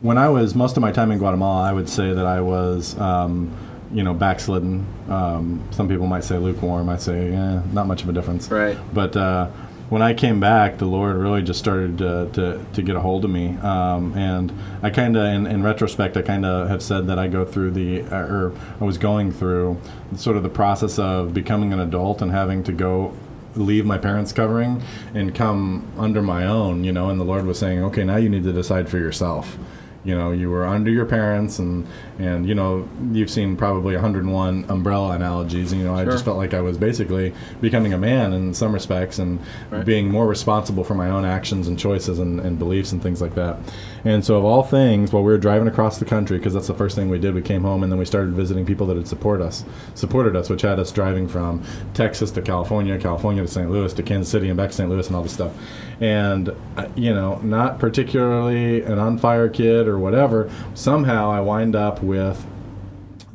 [0.00, 2.98] when I was most of my time in Guatemala, I would say that I was,
[2.98, 3.56] um,
[3.94, 4.84] you know, backslidden.
[5.08, 6.88] Um, some people might say lukewarm.
[6.88, 8.50] I say, yeah, not much of a difference.
[8.50, 8.76] Right.
[8.92, 9.50] But uh,
[9.88, 13.24] when I came back, the Lord really just started to, to, to get a hold
[13.24, 13.56] of me.
[13.58, 14.52] Um, and
[14.82, 17.70] I kind of, in, in retrospect, I kind of have said that I go through
[17.70, 19.80] the, or I was going through
[20.16, 23.14] sort of the process of becoming an adult and having to go
[23.54, 24.82] leave my parents' covering
[25.14, 28.28] and come under my own, you know, and the Lord was saying, okay, now you
[28.28, 29.56] need to decide for yourself.
[30.04, 31.86] You know you were under your parents and
[32.18, 36.36] and you know you've seen probably 101 umbrella analogies and you know i just felt
[36.36, 39.38] like i was basically becoming a man in some respects and
[39.70, 39.84] Right.
[39.84, 43.34] being more responsible for my own actions and choices and, and beliefs and things like
[43.34, 43.56] that.
[44.04, 46.74] And so of all things while we were driving across the country because that's the
[46.74, 49.08] first thing we did we came home and then we started visiting people that had
[49.08, 49.64] support us
[49.94, 51.62] supported us which had us driving from
[51.94, 55.06] texas to california california to st louis to kansas city and back to st louis
[55.06, 55.52] and all this stuff
[56.00, 61.76] and uh, you know not particularly an on fire kid or whatever somehow i wind
[61.76, 62.46] up with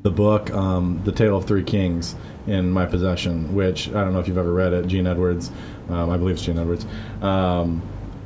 [0.01, 2.15] the book um, the tale of three kings
[2.47, 5.51] in my possession which i don't know if you've ever read it gene edwards
[5.89, 6.85] um, i believe it's gene edwards.
[7.21, 7.81] Um,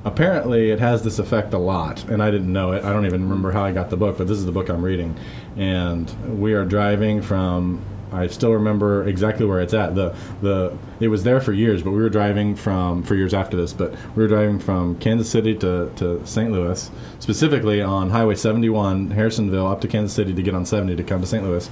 [0.06, 2.84] apparently it has this effect a lot and i didn't know it.
[2.84, 4.84] I don't even remember how i got the book but this is the book i'm
[4.84, 5.18] reading.
[5.56, 7.82] And we are driving from
[8.14, 9.96] I still remember exactly where it's at.
[9.96, 13.58] The the it was there for years, but we were driving from for years after
[13.58, 13.74] this.
[13.74, 16.52] But we were driving from Kansas City to, to St.
[16.52, 21.04] Louis, specifically on Highway 71, Harrisonville, up to Kansas City to get on 70 to
[21.04, 21.44] come to St.
[21.44, 21.70] Louis,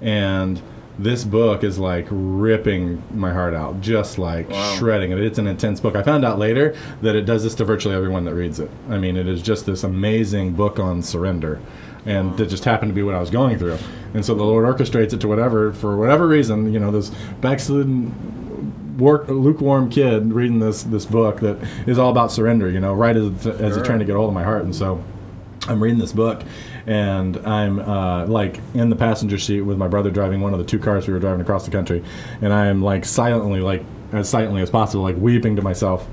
[0.00, 0.60] and
[0.96, 4.76] this book is like ripping my heart out, just like Wow.
[4.76, 5.18] shredding it.
[5.18, 5.96] It's an intense book.
[5.96, 8.70] I found out later that it does this to virtually everyone that reads it.
[8.88, 11.58] I mean, it is just this amazing book on surrender.
[12.06, 13.78] And that just happened to be what I was going through.
[14.12, 18.12] And so the Lord orchestrates it to whatever, for whatever reason, you know, this backslidden,
[18.98, 23.46] lukewarm kid reading this this book that is all about surrender, you know, right as,
[23.46, 23.84] as Sure.
[23.84, 24.64] trying to get hold of my heart.
[24.64, 25.02] And so
[25.66, 26.42] I'm reading this book,
[26.86, 30.64] and I'm uh, like in the passenger seat with my brother driving one of the
[30.64, 32.04] two cars we were driving across the country,
[32.42, 36.06] and I am like silently, like as silently as possible, like weeping to myself,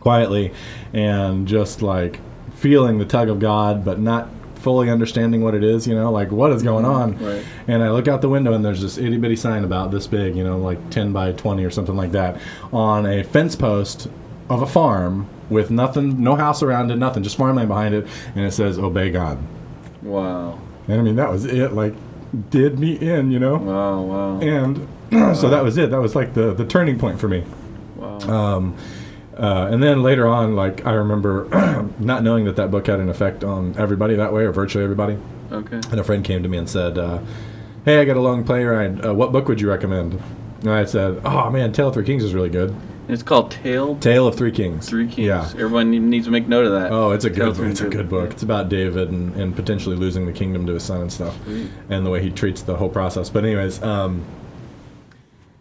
[0.00, 0.52] quietly,
[0.92, 2.18] and just like
[2.56, 4.28] feeling the tug of God, but not
[4.64, 5.86] fully understanding what it is.
[5.86, 7.16] You know, like what is going on.
[7.18, 7.44] Right.
[7.68, 10.34] And I look out the window, and there's this itty bitty sign about this big,
[10.34, 12.40] you know, like 10 by 20 or something like that,
[12.72, 14.08] on a fence post
[14.50, 18.44] of a farm with nothing, no house around it, nothing, just farmland behind it, and
[18.44, 19.38] it says "Obey God."
[20.02, 20.58] Wow.
[20.88, 21.72] And I mean, that was it.
[21.72, 21.94] Like,
[22.50, 23.56] did me in, you know.
[23.56, 24.02] Wow.
[24.02, 24.40] Wow.
[24.40, 24.88] And
[25.36, 25.90] so that was it.
[25.90, 27.44] That was like the the turning point for me.
[27.96, 28.18] Wow.
[28.18, 28.76] Um,
[29.36, 31.48] uh, and then later on, like I remember
[31.98, 35.18] not knowing that that book had an effect on everybody that way, or virtually everybody.
[35.52, 35.76] okay.
[35.90, 37.18] And a friend came to me and said, uh,
[37.84, 39.04] "Hey, I got a long play ride.
[39.04, 40.20] Uh, what book would you recommend?"
[40.60, 42.74] And I said, "Oh man, Tale of Three Kings is really good.
[43.06, 44.88] It's called Tale Tale of Three Kings.
[44.88, 45.18] Three Kings.
[45.26, 45.46] Yeah.
[45.52, 46.90] Everyone needs to make note of that.
[46.90, 47.70] Oh, it's a Tale good.
[47.70, 48.30] It's a good book.
[48.30, 51.68] It's about David and, and potentially losing the kingdom to his son and stuff, Sweet.
[51.90, 53.28] and the way he treats the whole process.
[53.28, 54.24] But anyways, um,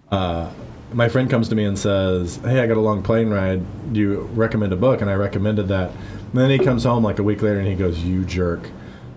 [0.10, 0.50] uh,
[0.94, 3.62] my friend comes to me and says, "Hey, I got a long plane ride.
[3.94, 5.90] Do you recommend a book?" And I recommended that.
[5.90, 8.70] And then he comes home like a week later and he goes, "You jerk."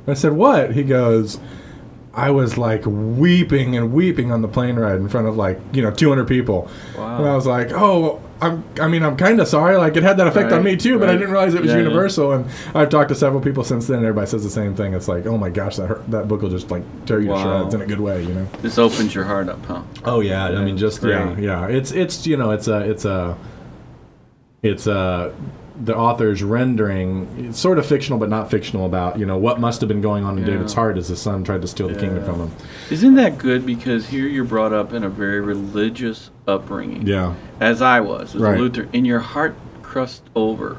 [0.06, 1.38] I said, "What?" He goes.
[2.14, 5.82] I was like weeping and weeping on the plane ride in front of like you
[5.82, 7.18] know 200 people, Wow.
[7.18, 8.64] and I was like, "Oh, I'm.
[8.80, 9.76] I mean, I'm kind of sorry.
[9.76, 11.78] Like it had that effect on me too, but I didn't realize it was Yeah,
[11.78, 11.82] yeah.
[11.84, 12.44] universal." And
[12.74, 13.98] I've talked to several people since then.
[13.98, 14.92] and Everybody says the same thing.
[14.94, 17.36] It's like, "Oh my gosh, that hurt, that book will just like tear you Wow.
[17.36, 18.46] to shreds in a good way," you know.
[18.62, 19.82] This opens your heart up, huh?
[20.04, 21.66] Oh yeah, I mean, just yeah, yeah.
[21.66, 23.36] It's it's you know, it's a it's a
[24.62, 25.32] it's a
[25.84, 29.80] the author's rendering it's sort of fictional but not fictional about you know what must
[29.80, 30.52] have been going on in Yeah.
[30.54, 32.50] David's heart as his son tried to steal the kingdom from him.
[32.90, 33.66] Isn't that good?
[33.66, 37.06] Because here you're brought up in a very religious upbringing.
[37.06, 38.56] Yeah, As I was, as Right.
[38.56, 40.78] a Luther, and your heart crust over.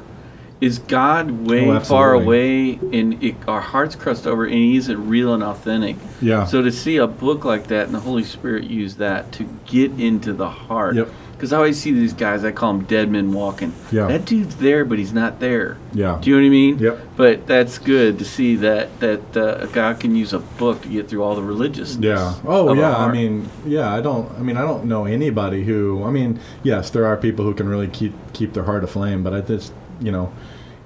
[0.60, 4.76] Is God oh, way Oh, far away and it, our hearts crust over and he
[4.76, 5.94] isn't real and authentic?
[6.20, 9.48] yeah, So to see a book like that and the Holy Spirit use that to
[9.66, 10.96] get into the heart.
[10.96, 11.08] Yep.
[11.38, 13.72] Because I always see these guys, I call them dead men walking.
[13.92, 14.08] Yeah.
[14.08, 15.78] That dude's there, but he's not there.
[15.92, 16.78] yeah, Do you know what I mean?
[16.80, 16.98] Yep.
[17.16, 21.08] But that's good to see that that uh, God can use a book to get
[21.08, 21.96] through all the religious.
[21.96, 22.34] yeah.
[22.44, 22.96] Oh yeah.
[22.96, 23.94] I mean, yeah.
[23.94, 24.28] I don't.
[24.32, 26.02] I mean, I don't know anybody who.
[26.02, 29.32] I mean, yes, there are people who can really keep keep their heart aflame, but
[29.32, 30.32] I just you know,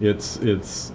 [0.01, 0.93] it's it's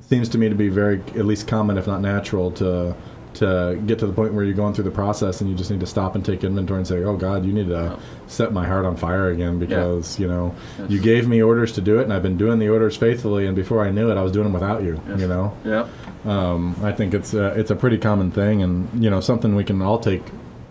[0.00, 2.94] seems to me to be very at least common, if not natural, to
[3.38, 5.80] to get to the point where you're going through the process and you just need
[5.80, 7.96] to stop and take inventory and say, "Oh God, you need to Yeah.
[8.26, 10.90] set my heart on fire again because you know Yes.
[10.90, 13.54] you gave me orders to do it, and I've been doing the orders faithfully, and
[13.56, 15.00] before I knew it, I was doing them without you.
[15.08, 15.20] Yes.
[15.20, 15.88] You know, Yep.
[16.26, 19.64] um, I think it's a, it's a pretty common thing, and you know something we
[19.64, 20.22] can all take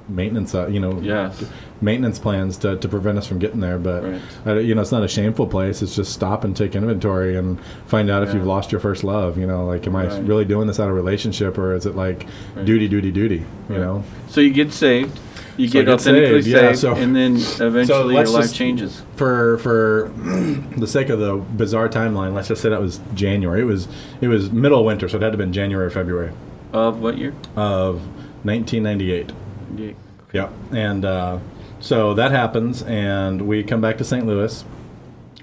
[0.10, 1.43] maintenance, uh, you know, Yes.
[1.82, 3.78] maintenance plans to, to prevent us from getting there.
[3.78, 4.22] But Right.
[4.48, 5.82] uh, you know, it's not a shameful place.
[5.82, 9.38] It's just stop and take inventory and find out if you've lost your first love.
[9.38, 12.26] You know, like, am I really doing this out of relationship, or is it like
[12.56, 12.65] Right.
[12.65, 13.43] duty, duty, duty?
[13.70, 15.20] You know, So you get saved.
[15.58, 19.02] You So get authentically saved, yeah, so- and then eventually your life changes.
[19.15, 20.12] for for
[20.78, 23.62] the sake of the bizarre timeline, let's just say that was January.
[23.62, 23.88] It was
[24.22, 26.30] it was middle winter, so it had to have been January or February
[26.74, 27.34] Of what year?
[27.56, 28.02] of
[28.43, 29.32] 1998.
[29.76, 29.94] Yeah.
[30.34, 30.54] Yep.
[30.72, 31.40] And uh,
[31.80, 34.26] so that happens, and we come back to St.
[34.26, 34.64] Louis,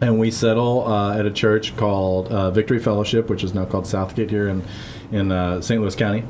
[0.00, 3.86] and we settle uh, at a church called uh, Victory Fellowship, which is now called
[3.86, 4.62] Southgate here in
[5.12, 5.80] in uh, St.
[5.80, 6.24] Louis County.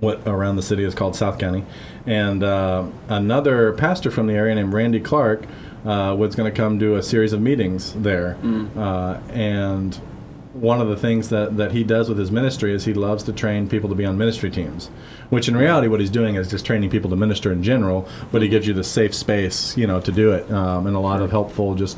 [0.00, 1.64] What around the city is called South County,
[2.06, 5.44] and uh, another pastor from the area named Randy Clark
[5.84, 8.36] uh, was going to come do a series of meetings there,
[8.76, 10.00] uh, and
[10.54, 13.32] one of the things that, that he does with his ministry is he loves to
[13.32, 14.88] train people to be on ministry teams,
[15.30, 18.42] which in reality what he's doing is just training people to minister in general, but
[18.42, 21.22] he gives you the safe space, you know, to do it, um, and a lot
[21.22, 21.96] of helpful just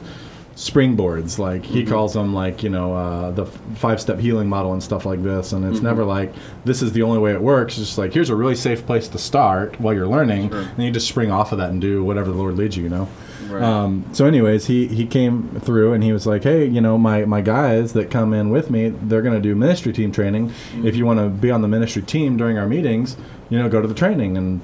[0.57, 1.39] springboards.
[1.39, 5.05] Like he calls them like you know uh, the five step healing model and stuff
[5.05, 6.33] like this and it's never like
[6.65, 7.77] this is the only way it works.
[7.77, 10.61] It's just like here's a really safe place to start while you're learning Sure.
[10.61, 12.89] and you just spring off of that and do whatever the lord leads you you
[12.89, 13.09] know
[13.49, 13.63] Right.
[13.63, 17.25] um, so anyways he he came through and he was like hey you know my
[17.25, 20.53] my guys that come in with me they're going to do ministry team training
[20.83, 23.17] if you want to be on the ministry team during our meetings
[23.51, 24.61] you know go to the training and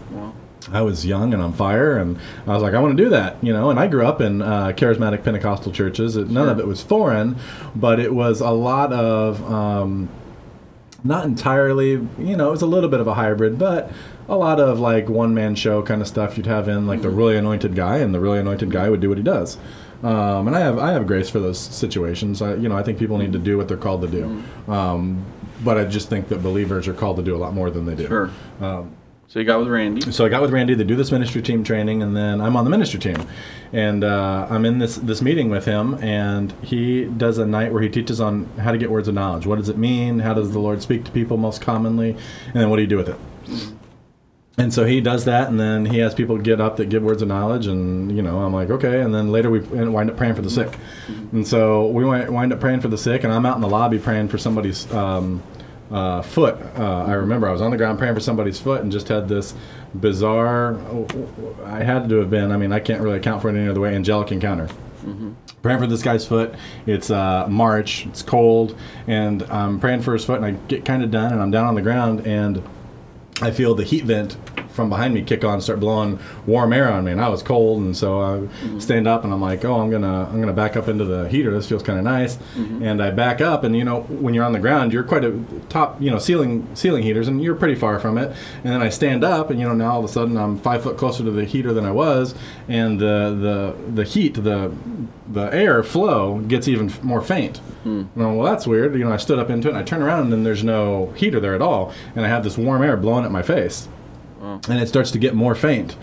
[0.73, 3.43] I was young and on fire, and I was like, I want to do that,
[3.43, 3.71] you know.
[3.71, 6.17] And I grew up in uh, charismatic Pentecostal churches.
[6.17, 7.37] It, none of it was foreign,
[7.75, 10.09] but it was a lot of um,
[11.03, 13.91] not entirely, you know, it was a little bit of a hybrid, but
[14.31, 17.11] a lot of like one man show kind of stuff you'd have in like the
[17.11, 19.59] really anointed guy, and the really anointed guy would do what he does.
[20.03, 22.41] Um, and I have I have grace for those situations.
[22.41, 25.23] I, you know, I think people need to do what they're called to do, um,
[25.63, 27.95] but I just think that believers are called to do a lot more than they
[27.97, 28.07] do.
[28.07, 28.31] sure.
[28.63, 28.93] Um,
[29.29, 30.11] So you got with Randy.
[30.11, 32.65] so I got with Randy to do this ministry team training, and then I'm on
[32.65, 33.19] the ministry team,
[33.73, 37.83] and uh, I'm in this this meeting with him, and he does a night where
[37.83, 39.45] he teaches on how to get words of knowledge.
[39.47, 40.21] What does it mean?
[40.21, 42.11] How does the Lord speak to people most commonly?
[42.47, 43.19] And then what do you do with it?
[44.61, 47.23] And so he does that, and then he has people get up that give words
[47.23, 50.35] of knowledge, and you know I'm like okay, and then later we wind up praying
[50.35, 50.77] for the sick,
[51.33, 53.99] and so we wind up praying for the sick, and I'm out in the lobby
[53.99, 55.43] praying for somebody's um,
[55.91, 56.59] uh, foot.
[56.77, 59.29] Uh, I remember I was on the ground praying for somebody's foot, and just had
[59.29, 59.55] this
[59.95, 60.79] bizarre.
[61.65, 62.53] I had to have been.
[62.53, 63.95] I mean, I can't really account for it any other way.
[63.95, 64.69] Angelic encounter
[65.63, 66.55] praying for this guy's foot.
[66.85, 68.05] It's uh, March.
[68.07, 71.41] It's cold, and I'm praying for his foot, and I get kind of done, and
[71.41, 72.63] I'm down on the ground, and
[73.43, 74.37] I feel the heat vent
[74.73, 77.43] from behind me kick on, and start blowing warm air on me, and I was
[77.43, 78.79] cold, and so I mm-hmm.
[78.79, 81.51] stand up, and I'm like, oh, I'm gonna I'm gonna back up into the heater.
[81.51, 82.83] This feels kind of nice, mm-hmm.
[82.83, 85.39] and I back up, and you know when you're on the ground, you're quite a
[85.69, 88.35] top, you know, ceiling ceiling heaters, and you're pretty far from it.
[88.65, 90.83] And then I stand up, and you know now all of a sudden I'm five
[90.83, 92.35] foot closer to the heater than I was,
[92.69, 94.73] and the the the heat, the
[95.31, 97.59] the air flow gets even f- more faint.
[97.85, 98.03] Hmm.
[98.17, 98.95] I'm, well, that's weird.
[98.95, 101.41] You know, I stood up into it, and I turn around, and there's no heater
[101.41, 103.89] there at all, and I have this warm air blowing at my face,
[104.69, 105.97] and it starts to get more faint.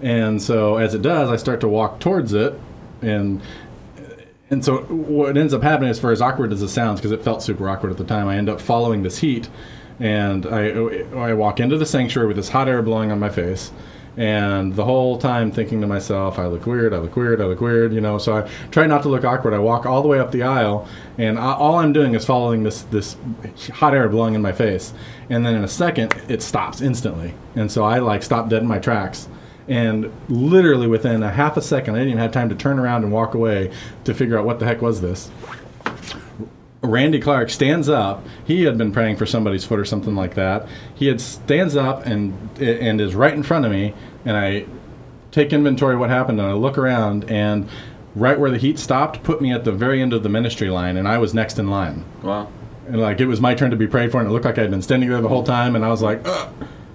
[0.00, 2.58] And so as it does, I start to walk towards it,
[3.00, 3.40] and
[4.50, 7.22] and so what ends up happening is for as awkward as it sounds, because it
[7.22, 9.48] felt super awkward at the time, I end up following this heat,
[10.00, 10.70] and I
[11.16, 13.70] I walk into the sanctuary with this hot air blowing on my face.
[14.16, 17.62] And the whole time thinking to myself, I look weird, I look weird, I look
[17.62, 18.18] weird, you know.
[18.18, 19.54] So I try not to look awkward.
[19.54, 22.62] I walk all the way up the aisle, and I, all I'm doing is following
[22.62, 23.16] this this
[23.72, 24.92] hot air blowing in my face.
[25.30, 28.68] And then in a second, it stops instantly, and so I like stop dead in
[28.68, 29.28] my tracks.
[29.68, 33.04] And literally within a half a second, I didn't even have time to turn around
[33.04, 33.70] and walk away
[34.04, 35.30] to figure out what the heck was this.
[36.82, 38.26] Randy Clark stands up.
[38.44, 40.66] He had been praying for somebody's foot or something like that.
[40.94, 44.66] He had stands up and and is right in front of me, and I
[45.30, 47.68] take inventory of what happened, and I look around, and
[48.14, 50.96] right where the heat stopped, put me at the very end of the ministry line,
[50.96, 52.04] and I was next in line.
[52.22, 52.48] Wow.
[52.88, 54.70] And like it was my turn to be prayed for, and it looked like I'd
[54.70, 56.52] been standing there the whole time, and I was like, Ugh.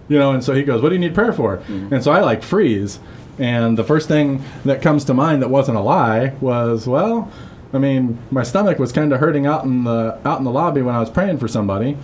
[0.10, 0.32] you know.
[0.32, 1.93] And so he goes, "What do you need prayer for?" Mm-hmm.
[1.93, 3.00] And so I like freeze,
[3.39, 7.32] and the first thing that comes to mind that wasn't a lie was, well,
[7.73, 10.82] I mean, my stomach was kind of hurting out in the out in the lobby
[10.82, 11.97] when I was praying for somebody.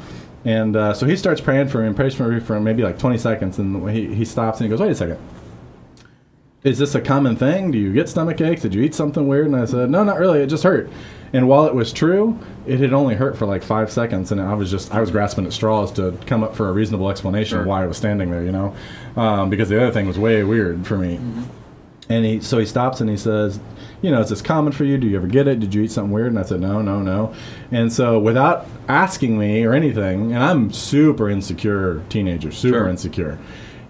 [0.45, 2.99] And uh, so he starts praying for me and prays for me for maybe like
[2.99, 3.59] 20 seconds.
[3.59, 5.19] And he, he stops and he goes, Wait a second.
[6.63, 7.71] Is this a common thing?
[7.71, 8.61] Do you get stomach aches?
[8.61, 9.47] Did you eat something weird?
[9.47, 10.39] And I said, No, not really.
[10.39, 10.89] It just hurt.
[11.31, 14.31] And while it was true, it had only hurt for like five seconds.
[14.31, 17.09] And I was just, I was grasping at straws to come up for a reasonable
[17.09, 18.75] explanation of why I was standing there, you know?
[19.15, 21.19] Um, because the other thing was way weird for me.
[22.13, 23.59] And he so he stops and he says,
[24.03, 24.97] you know, is this common for you?
[24.97, 25.59] Do you ever get it?
[25.59, 26.27] Did you eat something weird?
[26.27, 27.33] And I said, no, no, no.
[27.71, 32.89] And so without asking me or anything, and I'm super insecure teenager, super Sure.
[32.89, 33.39] insecure.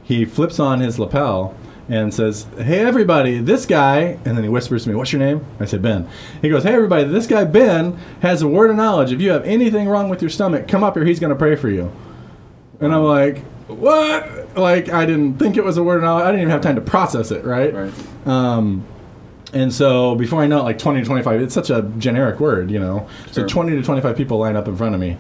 [0.04, 1.56] He flips on his lapel
[1.90, 5.42] and says, "Hey everybody, this guy," and then he whispers to me, "What's your name?"
[5.60, 6.08] I said, "Ben."
[6.42, 9.12] He goes, "Hey everybody, this guy Ben has a word of knowledge.
[9.12, 11.04] If you have anything wrong with your stomach, come up here.
[11.04, 11.92] He's going to pray for you."
[12.80, 16.24] And I'm like, "What?" Like I didn't think it was a word knowledge.
[16.24, 17.74] I didn't even have time to process it, right?
[17.74, 17.94] Right.
[18.28, 18.86] Um,
[19.54, 22.72] and so before I know it, like 20 to 25, it's such a generic word,
[22.72, 23.08] you know.
[23.32, 25.18] So 20 to 25 people line up in front of me,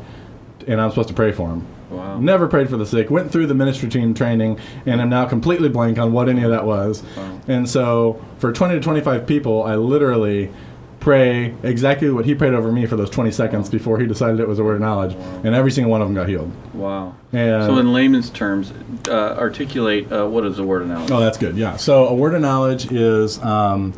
[0.68, 1.68] and I'm supposed to pray for them.
[1.92, 2.20] Wow.
[2.20, 3.12] Never prayed for the sick.
[3.12, 6.50] Went through the ministry team training, and I'm now completely blank on what any of
[6.50, 7.04] that was.
[7.16, 7.40] Wow.
[7.48, 10.52] And so for 20 to 25 people, I literally
[11.04, 14.48] pray exactly what he prayed over me for those 20 seconds before he decided it
[14.48, 15.14] was a word of knowledge,
[15.44, 16.50] and every single one of them got healed.
[16.74, 17.14] Wow.
[17.34, 18.72] And So, in layman's terms,
[19.10, 21.12] uh, articulate uh, what is a word of knowledge?
[21.12, 21.58] Oh, that's good.
[21.58, 21.76] Yeah.
[21.76, 23.94] So a word of knowledge is, um,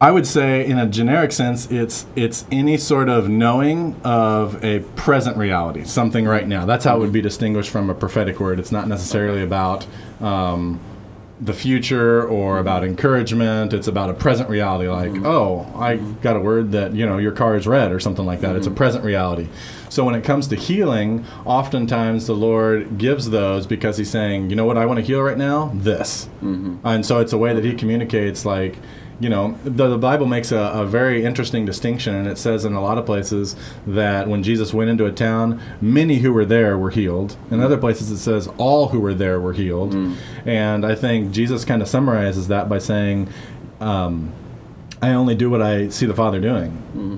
[0.00, 4.80] I would say, in a generic sense, it's it's any sort of knowing of a
[4.94, 6.64] present reality, something right now.
[6.64, 8.60] That's how it would be distinguished from a prophetic word.
[8.60, 9.84] It's not necessarily about.
[10.20, 10.78] Um,
[11.40, 13.74] the future or about encouragement.
[13.74, 15.26] It's about a present reality like mm-hmm.
[15.26, 18.40] oh i got a word that you know your car is red or something like
[18.40, 18.56] that.
[18.56, 18.76] It's a mm-hmm.
[18.76, 19.48] present reality.
[19.88, 24.56] So when it comes to healing oftentimes the lord gives those because he's saying you
[24.56, 25.70] know what i want to heal right now?
[25.74, 26.28] This.
[26.42, 26.86] Mm-hmm.
[26.86, 28.78] And so it's a way that he communicates like
[29.18, 32.74] you know the, the bible makes a, a very interesting distinction and it says in
[32.74, 36.76] a lot of places that when jesus went into a town many who were there
[36.76, 37.36] were healed.
[37.50, 39.94] In other places it says all who were there were healed.
[40.44, 43.28] And i think jesus kind of summarizes that by saying
[43.80, 44.32] um,
[45.02, 46.70] I only do what I see the Father doing,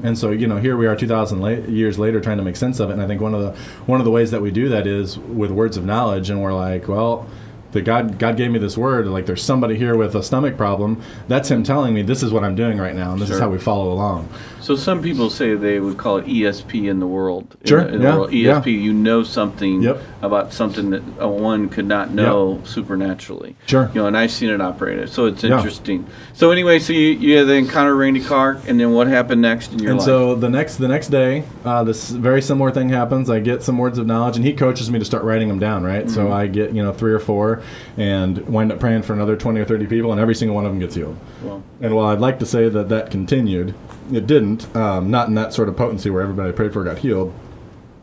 [0.04, 2.56] and so you know here we are, two thousand la- years later, trying to make
[2.56, 2.94] sense of it.
[2.94, 3.52] And I think one of the
[3.86, 6.52] one of the ways that we do that is with words of knowledge, and we're
[6.52, 7.28] like, well,
[7.72, 9.06] the God God gave me this word.
[9.06, 11.02] Like there's somebody here with a stomach problem.
[11.28, 13.50] That's Him telling me this is what I'm doing right now, and this is how
[13.50, 14.28] we follow along.
[14.68, 17.56] So some people say they would call it ESP in the world.
[17.62, 18.32] in Sure, the- in the yeah, world.
[18.34, 18.60] yeah.
[18.60, 19.98] ESP, you know something Yep.
[20.20, 23.56] about something that uh, one could not know supernaturally.
[23.64, 23.90] Sure.
[23.94, 25.56] You know, and I've seen it operated, so it's Yeah.
[25.56, 26.04] interesting.
[26.34, 29.72] So anyway, so you you had the encounter Randy Clark, and then what happened next
[29.72, 30.06] in your life?
[30.06, 30.34] and life?
[30.34, 33.30] so the next the next day, uh, this very similar thing happens.
[33.30, 35.82] I get some words of knowledge, and he coaches me to start writing them down.
[35.82, 36.14] Right, Mm-hmm.
[36.14, 37.62] so I get you know three or four,
[37.96, 40.72] and wind up praying for another twenty or thirty people, and every single one of
[40.72, 41.16] them gets healed.
[41.42, 43.72] well, And while I'd like to say that that continued,
[44.12, 44.74] it didn't.
[44.76, 47.32] Um, not in that sort of potency where everybody I prayed for got healed.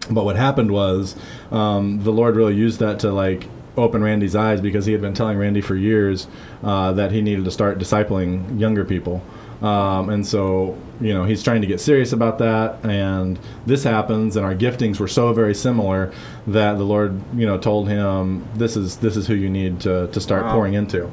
[0.10, 1.15] But what happened was
[1.52, 5.13] um, the Lord really used that to like open Randy's eyes because he had been
[5.13, 6.28] telling Randy for years
[6.63, 9.24] uh, that he needed to start discipling younger people.
[9.62, 12.78] Um, and so, you know, he's trying to get serious about that.
[12.84, 16.12] And this happens, and our giftings were so very similar
[16.48, 20.08] that the Lord, you know, told him, "This is this is who you need to
[20.08, 20.54] to start Wow.
[20.54, 21.10] pouring into."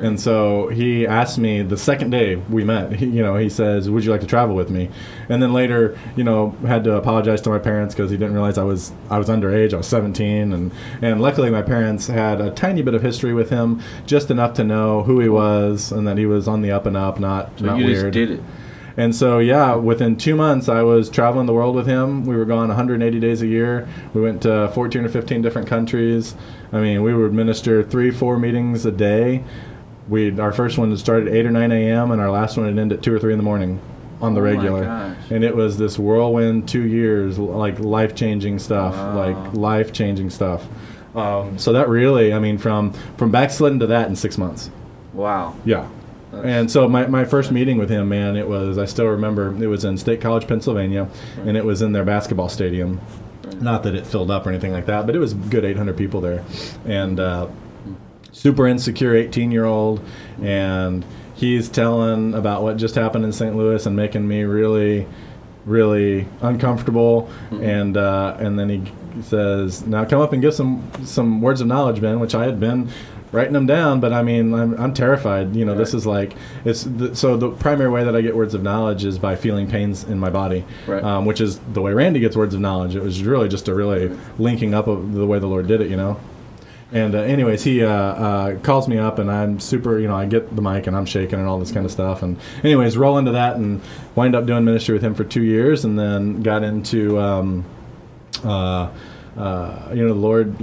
[0.00, 2.92] And so he asked me the second day we met.
[2.94, 4.88] He, you know, he says, "Would you like to travel with me?"
[5.28, 8.58] And then later, you know, had to apologize to my parents because he didn't realize
[8.58, 9.72] I was I was underage.
[9.72, 13.50] I was 17, and and luckily my parents had a tiny bit of history with
[13.50, 16.86] him, just enough to know who he was and that he was on the up
[16.86, 18.12] and up, not so not you weird.
[18.12, 18.40] just did it.
[18.96, 22.24] And so, yeah, within two months, I was traveling the world with him.
[22.26, 23.88] We were gone 180 days a year.
[24.12, 26.34] We went to 14 or 15 different countries.
[26.72, 29.44] I mean, we would administer three, four meetings a day.
[30.08, 32.10] We our first one started at 8 or 9 a.m.
[32.10, 33.80] and our last one would end at 2 or 3 in the morning
[34.20, 34.84] on the Oh my regular.
[34.84, 35.16] gosh.
[35.30, 39.16] And it was this whirlwind two years, like life changing stuff, Wow.
[39.16, 40.66] like life changing stuff.
[41.14, 44.70] Um, so that really, I mean, from from backsliding to that in six months.
[45.12, 45.54] Wow.
[45.64, 45.86] Yeah.
[46.32, 49.66] And so my, my first meeting with him, man, it was I still remember it
[49.66, 51.08] was in State College, Pennsylvania,
[51.44, 53.00] and it was in their basketball stadium.
[53.60, 55.96] Not that it filled up or anything like that, but it was a good 800
[55.96, 56.42] people there,
[56.86, 57.48] and uh,
[58.32, 60.02] super insecure 18 year old,
[60.40, 63.54] and he's telling about what just happened in St.
[63.54, 65.06] Louis and making me really,
[65.66, 71.40] really uncomfortable, and uh, and then he says, "Now come up and give some some
[71.42, 72.90] words of knowledge, Ben," which I had been
[73.32, 75.56] writing them down, but I mean, I'm, I'm terrified.
[75.56, 78.54] You know, this is like it's the, so the primary way that I get words
[78.54, 81.02] of knowledge is by feeling pains in my body, Right.
[81.02, 82.94] um, which is the way Randy gets words of knowledge.
[82.94, 85.90] It was really just a really linking up of the way the Lord did it,
[85.90, 86.20] you know.
[86.94, 89.98] And uh, anyways, he uh, uh, calls me up, and I'm super.
[89.98, 92.22] You know, I get the mic, and I'm shaking, and all this kind of stuff.
[92.22, 93.80] And anyways, roll into that, and
[94.14, 97.18] wind up doing ministry with him for two years, and then got into.
[97.18, 97.64] Um,
[98.44, 98.90] uh,
[99.38, 100.60] uh, you know, the Lord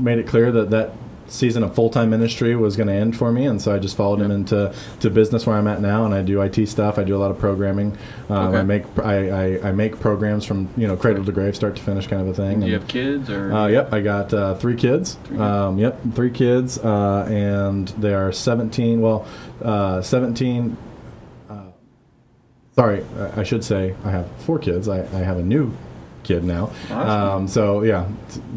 [0.00, 0.92] made it clear that that
[1.32, 3.96] season of full time ministry was going to end for me, and so I just
[3.96, 6.98] followed him into to business where I'm at now, and I do IT stuff.
[6.98, 7.96] I do a lot of programming.
[8.28, 8.58] Um, Okay.
[8.58, 11.82] I make I, I, I make programs from you know cradle to grave, start to
[11.82, 12.60] finish, kind of a thing.
[12.60, 13.52] Do you have kids or?
[13.52, 15.14] uh, yep, I got uh, three kids.
[15.24, 15.40] Three kids.
[15.40, 19.00] Um, yep, three kids, uh, and they are 17.
[19.00, 19.26] Well,
[19.62, 20.76] uh, 17.
[21.48, 21.62] Uh,
[22.74, 24.88] sorry, I- I should say I have four kids.
[24.88, 25.72] I, I have a new
[26.22, 26.70] kid now.
[26.90, 26.98] Awesome.
[26.98, 28.08] Um, so yeah,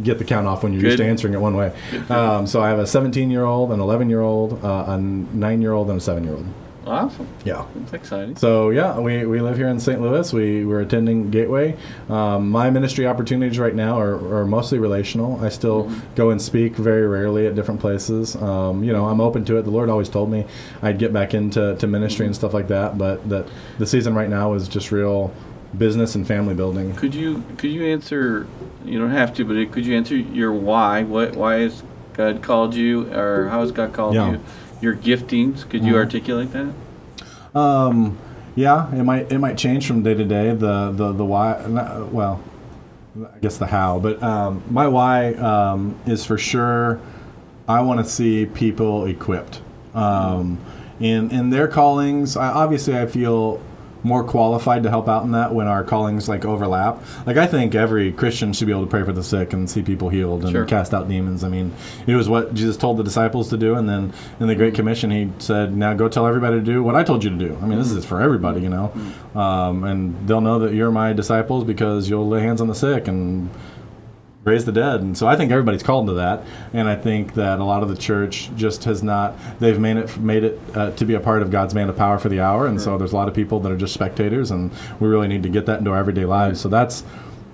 [0.04, 1.75] get the count off when you're used to answering it one way.
[1.91, 2.12] Good.
[2.12, 5.62] Um, so I have a 17 year old, an 11 year old, uh, a nine
[5.62, 6.45] year old, and a seven year old.
[6.88, 7.28] Awesome.
[7.43, 7.65] Yeah.
[7.75, 8.36] That's exciting.
[8.36, 9.99] So yeah, we, we live here in St.
[9.99, 10.32] Louis.
[10.32, 11.75] We we're attending Gateway.
[12.10, 15.43] Um, my ministry opportunities right now are, are mostly relational.
[15.43, 18.36] I still go and speak very rarely at different places.
[18.36, 19.63] Um, you know, I'm open to it.
[19.63, 20.45] The Lord always told me
[20.82, 22.97] I'd get back into to ministry and stuff like that.
[22.97, 23.47] But that
[23.80, 25.34] the season right now is just real
[25.77, 26.93] business and family building.
[26.95, 28.47] Could you could you answer?
[28.83, 31.03] You don't have to, but could you answer your why?
[31.03, 31.83] What why has
[32.13, 34.31] God called you, or how has God called Yeah.
[34.31, 34.39] you?
[34.81, 35.67] Your giftings.
[35.67, 35.97] Could you Mhm.
[35.97, 37.59] articulate that?
[37.59, 38.17] Um,
[38.55, 40.49] yeah, it might it might change from day to day.
[40.53, 41.61] The the the why.
[42.11, 42.41] Well,
[43.17, 46.99] I guess the how, but um, my why um, is for sure.
[47.67, 49.61] I want to see people equipped
[49.95, 50.59] um,
[50.99, 52.38] in in their callings.
[52.38, 53.59] I, obviously, I feel
[54.06, 57.01] more qualified to help out in that when our callings like overlap.
[57.26, 59.82] Like I think every Christian should be able to pray for the sick and see
[59.82, 60.64] people healed and Sure.
[60.66, 61.43] cast out demons.
[61.43, 61.74] I mean,
[62.06, 64.76] it was what Jesus told the disciples to do, and then in the Great mm-hmm.
[64.76, 67.58] Commission, he said, "Now go tell everybody to do what I told you to do."
[67.62, 67.97] I mean, this mm-hmm.
[67.97, 69.38] is for everybody, you know, mm-hmm.
[69.38, 73.08] um, and they'll know that you're my disciples because you'll lay hands on the sick
[73.08, 73.49] and
[74.45, 75.01] raise the dead.
[75.01, 76.43] And so I think everybody's called to that.
[76.71, 79.35] And I think that a lot of the church just has not.
[79.59, 82.19] They've made it made it uh, to be a part of God's man of power
[82.19, 82.67] for the hour.
[82.67, 85.41] And so there's a lot of people that are just spectators, and we really need
[85.43, 86.61] to get that into our everyday lives.
[86.61, 87.03] So that's.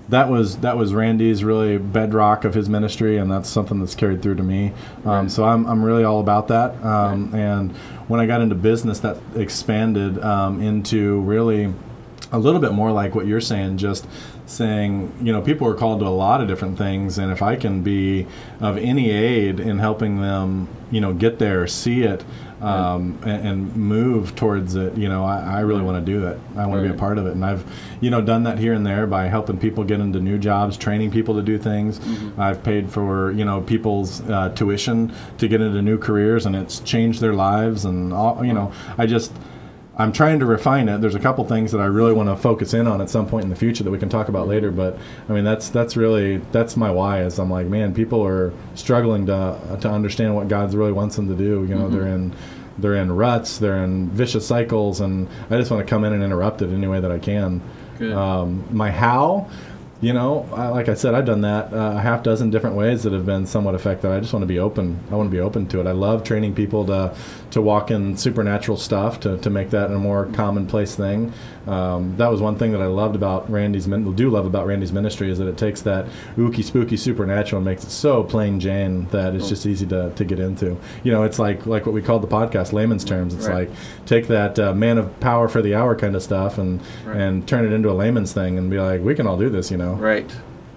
[0.08, 4.20] That was that was Randy's really bedrock of his ministry, and that's something that's carried
[4.20, 4.72] through to me.
[5.06, 6.74] Um, so I'm, I'm really all about that.
[6.84, 7.72] Um, And
[8.08, 11.72] when I got into business, that expanded um, into really
[12.30, 14.06] a little bit more like what you're saying, just
[14.46, 17.56] saying, you know, people are called to a lot of different things, and if I
[17.56, 18.26] can be
[18.60, 22.24] of any aid in helping them, you know, get there, see it,
[22.60, 26.38] um, and, and move towards it, you know, I, I really want to do that.
[26.56, 27.64] I want to be a part of it, and I've,
[28.00, 31.10] you know, done that here and there by helping people get into new jobs, training
[31.10, 32.00] people to do things.
[32.36, 36.80] I've paid for, you know, people's uh, tuition to get into new careers, and it's
[36.80, 39.32] changed their lives, and all, you know, I just.
[39.96, 41.02] I'm trying to refine it.
[41.02, 43.44] There's a couple things that I really want to focus in on at some point
[43.44, 44.70] in the future that we can talk about later.
[44.70, 47.22] But I mean, that's that's really that's my why.
[47.22, 51.28] Is I'm like, man, people are struggling to to understand what God really wants them
[51.28, 51.66] to do.
[51.68, 52.34] You know, they're in
[52.78, 56.22] they're in ruts, they're in vicious cycles, and I just want to come in and
[56.22, 57.60] interrupt it any way that I can.
[58.16, 59.48] Um, my how,
[60.02, 63.04] you know, I, like I said, I've done that uh, a half dozen different ways
[63.04, 64.10] that have been somewhat effective.
[64.10, 64.98] I just want to be open.
[65.12, 65.86] I want to be open to it.
[65.86, 67.14] I love training people to
[67.52, 71.32] to walk in supernatural stuff to, to make that a more commonplace thing.
[71.66, 74.92] Um, that was one thing that I loved about Randy's min- do love about Randy's
[74.92, 76.06] ministry is that it takes that
[76.36, 80.24] ooky spooky supernatural and makes it so plain Jane that it's just easy to, to
[80.24, 80.76] get into.
[81.04, 83.32] You know, it's like like what we called the podcast layman's terms.
[83.34, 83.68] It's Right.
[83.68, 83.70] like
[84.06, 87.16] take that uh, man of power for the hour kind of stuff and Right.
[87.16, 89.70] and turn it into a layman's thing and be like, we can all do this,
[89.70, 89.94] you know.
[89.94, 90.28] Right.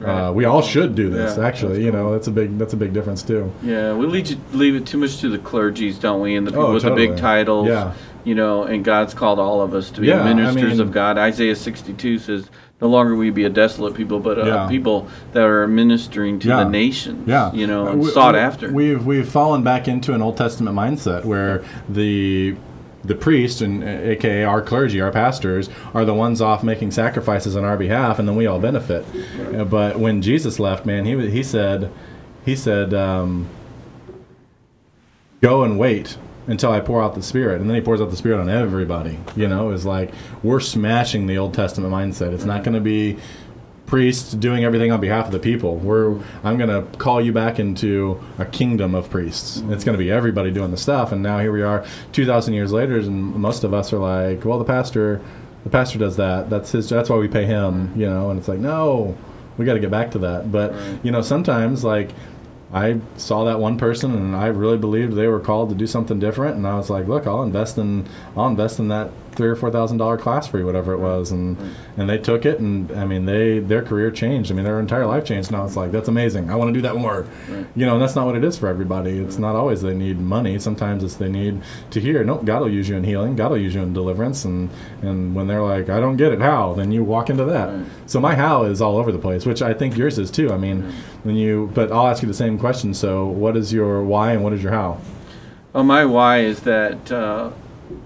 [0.03, 1.37] Uh, we all should do this.
[1.37, 3.51] Yeah, actually, that's you know, that's a big that's a big difference too.
[3.63, 6.35] Yeah, we leave, it- leave it too much to the clergies, don't we?
[6.35, 7.69] And the people Oh, with the big titles.
[7.69, 7.93] Yeah.
[8.25, 10.91] You know, and God's called all of us to be Yeah, I ministers mean- of
[10.91, 11.17] God.
[11.17, 12.49] Isaiah 62 says,
[12.81, 14.67] "No longer we be a desolate people, but uh, Yeah.
[14.67, 16.63] people that are ministering to Yeah.
[16.63, 17.27] the nations.
[17.27, 18.71] Yeah, You know, Uh, and we- sought we- after.
[18.73, 22.55] We've we've fallen back into an Old Testament mindset where the
[23.03, 27.55] the priest and uh, aka our clergy, our pastors, are the ones off making sacrifices
[27.55, 29.05] on our behalf, and then we all benefit.
[29.55, 31.91] Uh, but when Jesus left, man, he he said,
[32.43, 33.45] he said, um,
[35.41, 36.17] "Go and wait."
[36.47, 39.17] Until I pour out the Spirit, and then He pours out the Spirit on everybody.
[39.35, 42.33] You know, it's like we're smashing the Old Testament mindset.
[42.33, 43.17] It's not going to be
[43.87, 45.77] priests doing everything on behalf of the people.
[45.77, 49.57] We're I'm going to call you back into a kingdom of priests.
[49.69, 51.11] It's going to be everybody doing the stuff.
[51.11, 54.59] And now here we are, 2,000 years later, and most of us are like, well,
[54.59, 55.21] the pastor,
[55.63, 56.51] the pastor does that.
[56.51, 56.87] That's his.
[56.89, 57.91] That's why we pay him.
[57.99, 59.17] You know, and it's like, no,
[59.57, 60.51] we got to get back to that.
[60.51, 62.11] But you know, sometimes like.
[62.73, 66.19] I saw that one person and I really believed they were called to do something
[66.19, 69.55] different and I was like, look, I'll invest in I'll invest in that three or
[69.55, 71.57] four thousand dollar class for you, whatever it was, and
[71.97, 74.51] and they took it and I mean they their career changed.
[74.51, 75.51] I mean their entire life changed.
[75.51, 76.49] Now it's like that's amazing.
[76.49, 77.27] I want to do that more.
[77.49, 77.65] Right.
[77.75, 79.19] You know, and that's not what it is for everybody.
[79.19, 80.59] It's not always they need money.
[80.59, 81.61] Sometimes it's they need
[81.91, 82.23] to hear.
[82.23, 83.35] Nope, God will use you in healing.
[83.35, 84.45] God will use you in deliverance.
[84.45, 84.69] And
[85.01, 86.73] and when they're like, I don't get it, how?
[86.73, 87.69] Then you walk into that.
[87.73, 87.85] Right.
[88.05, 90.51] So my how is all over the place, which I think yours is too.
[90.51, 92.93] I mean, when you but I'll ask you the same question.
[92.93, 94.99] So what is your why and what is your how?
[95.73, 97.51] Well, my why is that uh,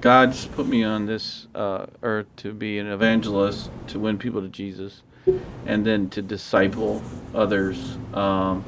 [0.02, 4.48] God's put me on this uh, earth to be an evangelist, to win people to
[4.50, 5.02] Jesus,
[5.66, 7.02] and then to disciple
[7.34, 7.98] others.
[8.14, 8.64] Um,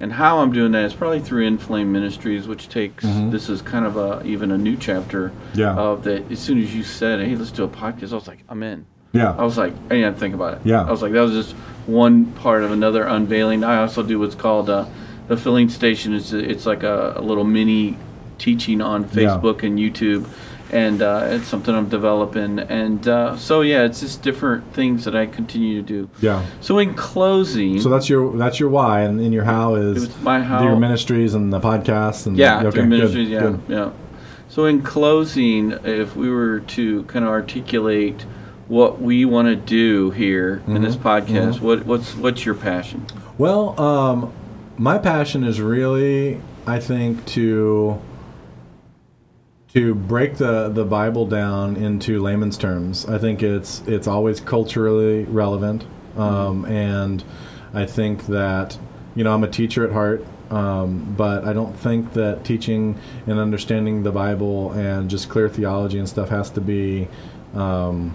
[0.00, 3.30] and how I'm doing that is probably through Inflame Ministries, which takes Mhm.
[3.30, 5.74] this is kind of a even a new chapter Yeah.
[5.74, 6.30] of that.
[6.30, 8.84] As soon as you said, "Hey, let's do a podcast," I was like, "I'm in."
[9.12, 9.34] Yeah.
[9.38, 10.60] I was like, I didn't think about it.
[10.64, 10.82] Yeah.
[10.84, 11.52] I was like, that was just
[11.86, 13.62] one part of another unveiling.
[13.62, 14.86] I also do what's called uh,
[15.28, 16.14] the filling station.
[16.14, 17.96] It's it's like a, a little mini
[18.38, 19.08] teaching on Yeah.
[19.36, 20.24] Facebook and YouTube,
[20.72, 22.58] and uh, it's something I'm developing.
[22.58, 26.10] And uh, so yeah, it's just different things that I continue to do.
[26.20, 26.44] Yeah.
[26.60, 30.40] So in closing, So that's your that's your why, and, in your how is my
[30.40, 30.62] how.
[30.64, 33.28] your ministries and the podcasts and Yeah, okay, through good, ministries.
[33.28, 33.60] Yeah, good.
[33.68, 33.90] yeah.
[34.48, 38.26] So in closing, if we were to kind of articulate
[38.68, 41.60] what we want to do here in this Mhm, podcast, mhm.
[41.62, 43.04] what what's what's your passion?
[43.38, 44.30] Well, um,
[44.78, 47.98] my passion is really, I think, to
[49.74, 53.06] to break the, the Bible down into layman's terms.
[53.06, 57.24] I think it's it's always culturally relevant, um, and
[57.72, 58.78] I think that
[59.14, 63.38] you know I'm a teacher at heart, um, but I don't think that teaching and
[63.38, 67.08] understanding the Bible and just clear theology and stuff has to be.
[67.54, 68.14] Um,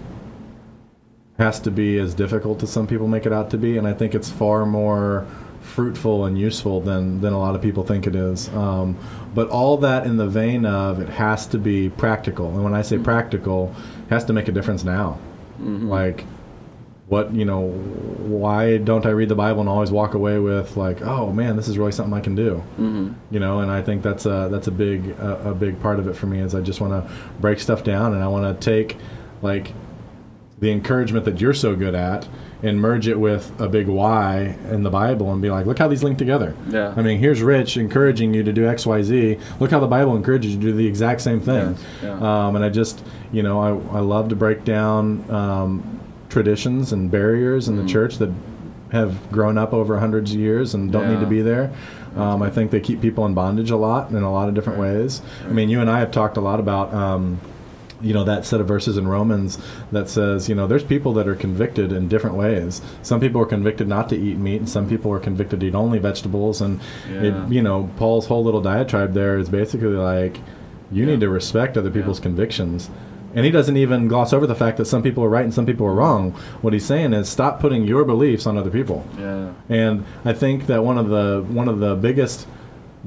[1.38, 3.92] has to be as difficult as some people make it out to be, and I
[3.92, 5.24] think it's far more
[5.68, 8.48] fruitful and useful than than a lot of people think it is.
[8.50, 8.96] Um,
[9.34, 12.82] but all that in the vein of it has to be practical, and when I
[12.82, 13.04] say Mm-hmm.
[13.04, 13.74] practical,
[14.06, 15.18] it has to make a difference now.
[15.62, 15.88] Mhm.
[15.88, 16.24] Like,
[17.08, 21.00] what you know, why don't I read the Bible and always walk away with like,
[21.02, 23.14] oh man, this is really something I can do Mhm.
[23.30, 26.06] you know and i think that's a that's a big a, a big part of
[26.08, 27.10] it for me is i just want to
[27.40, 28.96] break stuff down and i want to take
[29.42, 29.72] like
[30.60, 32.26] the encouragement that you're so good at
[32.62, 35.86] and merge it with a big why in the bible and be like look how
[35.86, 36.92] these link together Yeah.
[36.96, 40.60] i mean here's rich encouraging you to do xyz look how the bible encourages you
[40.60, 42.46] to do the exact same thing Yes, yeah.
[42.46, 47.10] um, and i just you know i, I love to break down um, traditions and
[47.10, 47.82] barriers in Mm.
[47.82, 48.30] the church that
[48.90, 51.70] have grown up over hundreds of years and don't need to be there.
[52.16, 54.78] Um, I think they keep people in bondage a lot in a lot of different
[54.78, 55.20] ways.
[55.44, 56.92] I mean, you and I have talked a lot about.
[56.94, 57.38] Um,
[58.00, 59.58] you know that set of verses in Romans
[59.92, 62.80] that says, you know, there's people that are convicted in different ways.
[63.02, 65.74] Some people are convicted not to eat meat, and some people are convicted to eat
[65.74, 66.60] only vegetables.
[66.60, 66.80] And
[67.12, 67.22] Yeah.
[67.22, 70.38] it, you know, Paul's whole little diatribe there is basically like,
[70.92, 71.10] you Yeah.
[71.12, 72.24] need to respect other people's Yeah.
[72.24, 72.88] convictions.
[73.34, 75.66] And he doesn't even gloss over the fact that some people are right and some
[75.66, 76.32] people are wrong.
[76.62, 79.04] What he's saying is stop putting your beliefs on other people.
[79.20, 79.48] Yeah.
[79.68, 82.46] And I think that one of the one of the biggest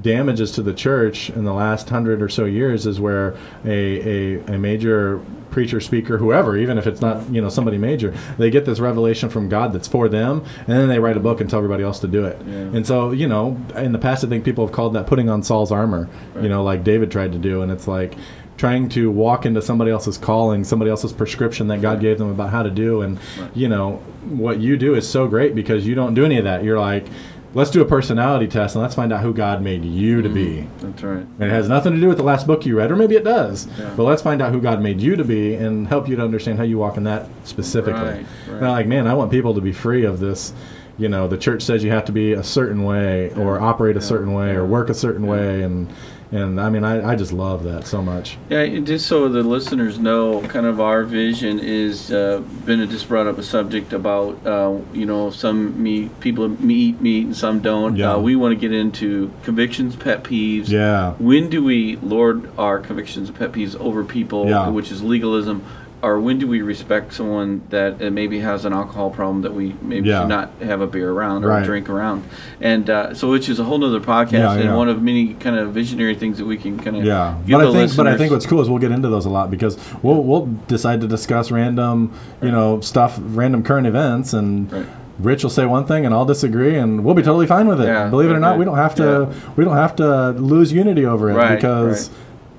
[0.02, 3.36] damages to the church in the last hundred or so years is where
[3.66, 5.20] a, a, a major
[5.50, 9.30] preacher speaker whoever even if it's not you know somebody major they get this revelation
[9.30, 12.00] from god that's for them and then they write a book and tell everybody else
[12.00, 12.54] to do it Yeah.
[12.54, 15.44] and so you know in the past i think people have called that putting on
[15.44, 16.08] saul's armor
[16.42, 18.16] you know like david tried to do and it's like
[18.56, 22.50] trying to walk into somebody else's calling somebody else's prescription that god gave them about
[22.50, 23.50] how to do and Right.
[23.54, 23.98] you know
[24.30, 27.08] what you do is so great because you don't do any of that you're like
[27.54, 30.46] let's do a personality test and let's find out who god made you to be
[30.58, 31.18] mm, That's right.
[31.20, 33.24] and it has nothing to do with the last book you read or maybe it
[33.24, 33.94] does Yeah.
[33.98, 36.58] but let's find out who god made you to be and help you to understand
[36.58, 39.62] how you walk in that specifically Right, and i'm like man i want people to
[39.62, 40.54] be free of this
[40.98, 44.00] you know the church says you have to be a certain way or operate a
[44.00, 44.06] Yeah.
[44.06, 45.32] certain way or work a certain Yeah.
[45.32, 45.90] way and
[46.32, 50.00] and i mean I, I just love that so much Yeah, just so the listeners
[50.00, 52.12] know, kind of our vision is.
[52.12, 57.02] Uh, Bennett just brought up a subject about, uh, you know, some meat people eat
[57.02, 57.96] meat and some don't.
[57.96, 58.14] Yeah.
[58.14, 60.70] Uh, we want to get into convictions, pet peeves.
[60.70, 64.70] yeah When do we lord our convictions and pet peeves over people, Yeah.
[64.70, 65.64] which is legalism,
[66.04, 69.76] or when do we respect someone that uh, maybe has an alcohol problem that we
[69.82, 70.22] maybe Yeah.
[70.22, 71.62] should not have a beer around or Right.
[71.64, 72.24] a drink around?
[72.60, 74.76] And uh, so, which is a whole nother podcast Yeah, and yeah.
[74.76, 77.72] one of many kind of visionary things that we can kind of Yeah, but I
[77.72, 80.24] think but I think what's cool is we'll get into those a lot because we'll
[80.24, 84.86] we'll decide to discuss random you know stuff, random current events, and Right.
[85.20, 87.86] Rich will say one thing and I'll disagree, and we'll be totally fine with it.
[87.86, 91.06] Yeah, Believe it or not, we don't have to we don't have to lose unity
[91.06, 92.10] over it Right, because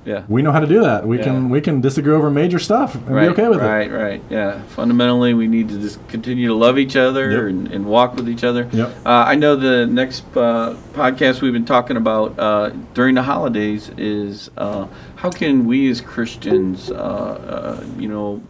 [0.05, 0.24] yeah.
[0.28, 1.07] we know how to do that.
[1.07, 3.64] We can we can disagree over major stuff and right, be okay with it.
[3.64, 4.62] right, right, yeah.
[4.68, 7.40] Fundamentally, we need to just continue to love each other Yep.
[7.50, 8.68] and, and walk with each other.
[8.72, 8.88] Yep.
[9.07, 13.90] Uh, I know the next uh, podcast we've been talking about uh, during the holidays
[13.96, 14.86] is uh,
[15.16, 18.42] how can we as Christians, uh, uh, you know,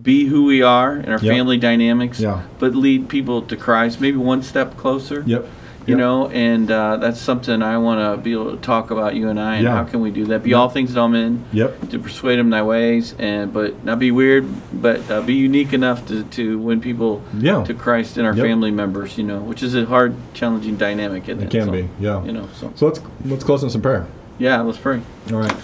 [0.00, 1.32] be who we are in our Yep.
[1.34, 2.42] family dynamics, Yeah.
[2.58, 5.22] but lead people to Christ, maybe one step closer.
[5.26, 5.46] Yep.
[5.86, 5.98] You Yep.
[5.98, 9.40] know, and uh, that's something I want to be able to talk about you and
[9.40, 9.76] I, and Yeah.
[9.76, 10.42] how can we do that?
[10.42, 11.88] Be all things to all men Yep.
[11.90, 16.06] to persuade them thy ways, and but not be weird, but uh, be unique enough
[16.08, 17.64] to, to win people Yeah.
[17.64, 18.46] to Christ and our Yep.
[18.46, 19.16] family members.
[19.16, 21.28] You know, which is a hard, challenging dynamic.
[21.30, 21.88] It, It can So, be.
[21.98, 22.22] Yeah.
[22.24, 24.06] You know, so So let's let's close in some prayer.
[24.38, 25.00] yeah, let's pray.
[25.32, 25.56] All right.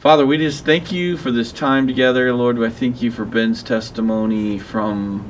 [0.00, 2.62] Father, we just thank you for this time together, Lord.
[2.62, 5.24] I thank you for Ben's testimony from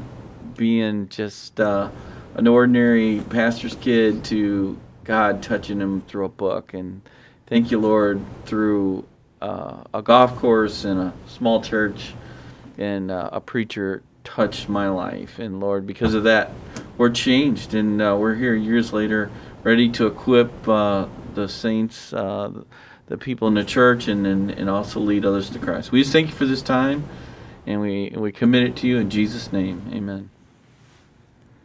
[0.56, 1.88] being just uh,
[2.36, 6.74] an ordinary pastor's kid to God touching him through a book.
[6.74, 7.00] And
[7.46, 9.06] thank you, Lord, through
[9.40, 12.12] uh, a golf course and a small church
[12.76, 15.38] and uh, a preacher touched my life.
[15.38, 16.50] And Lord, because of that,
[16.98, 17.72] we're changed.
[17.72, 19.30] And uh, we're here years later,
[19.62, 22.52] ready to equip uh, the saints, uh,
[23.06, 25.90] the people in the church, and, and, and also lead others to Christ.
[25.90, 27.08] We just thank you for this time,
[27.66, 29.90] and we, and we commit it to you in Jesus' name.
[29.92, 30.35] Amen.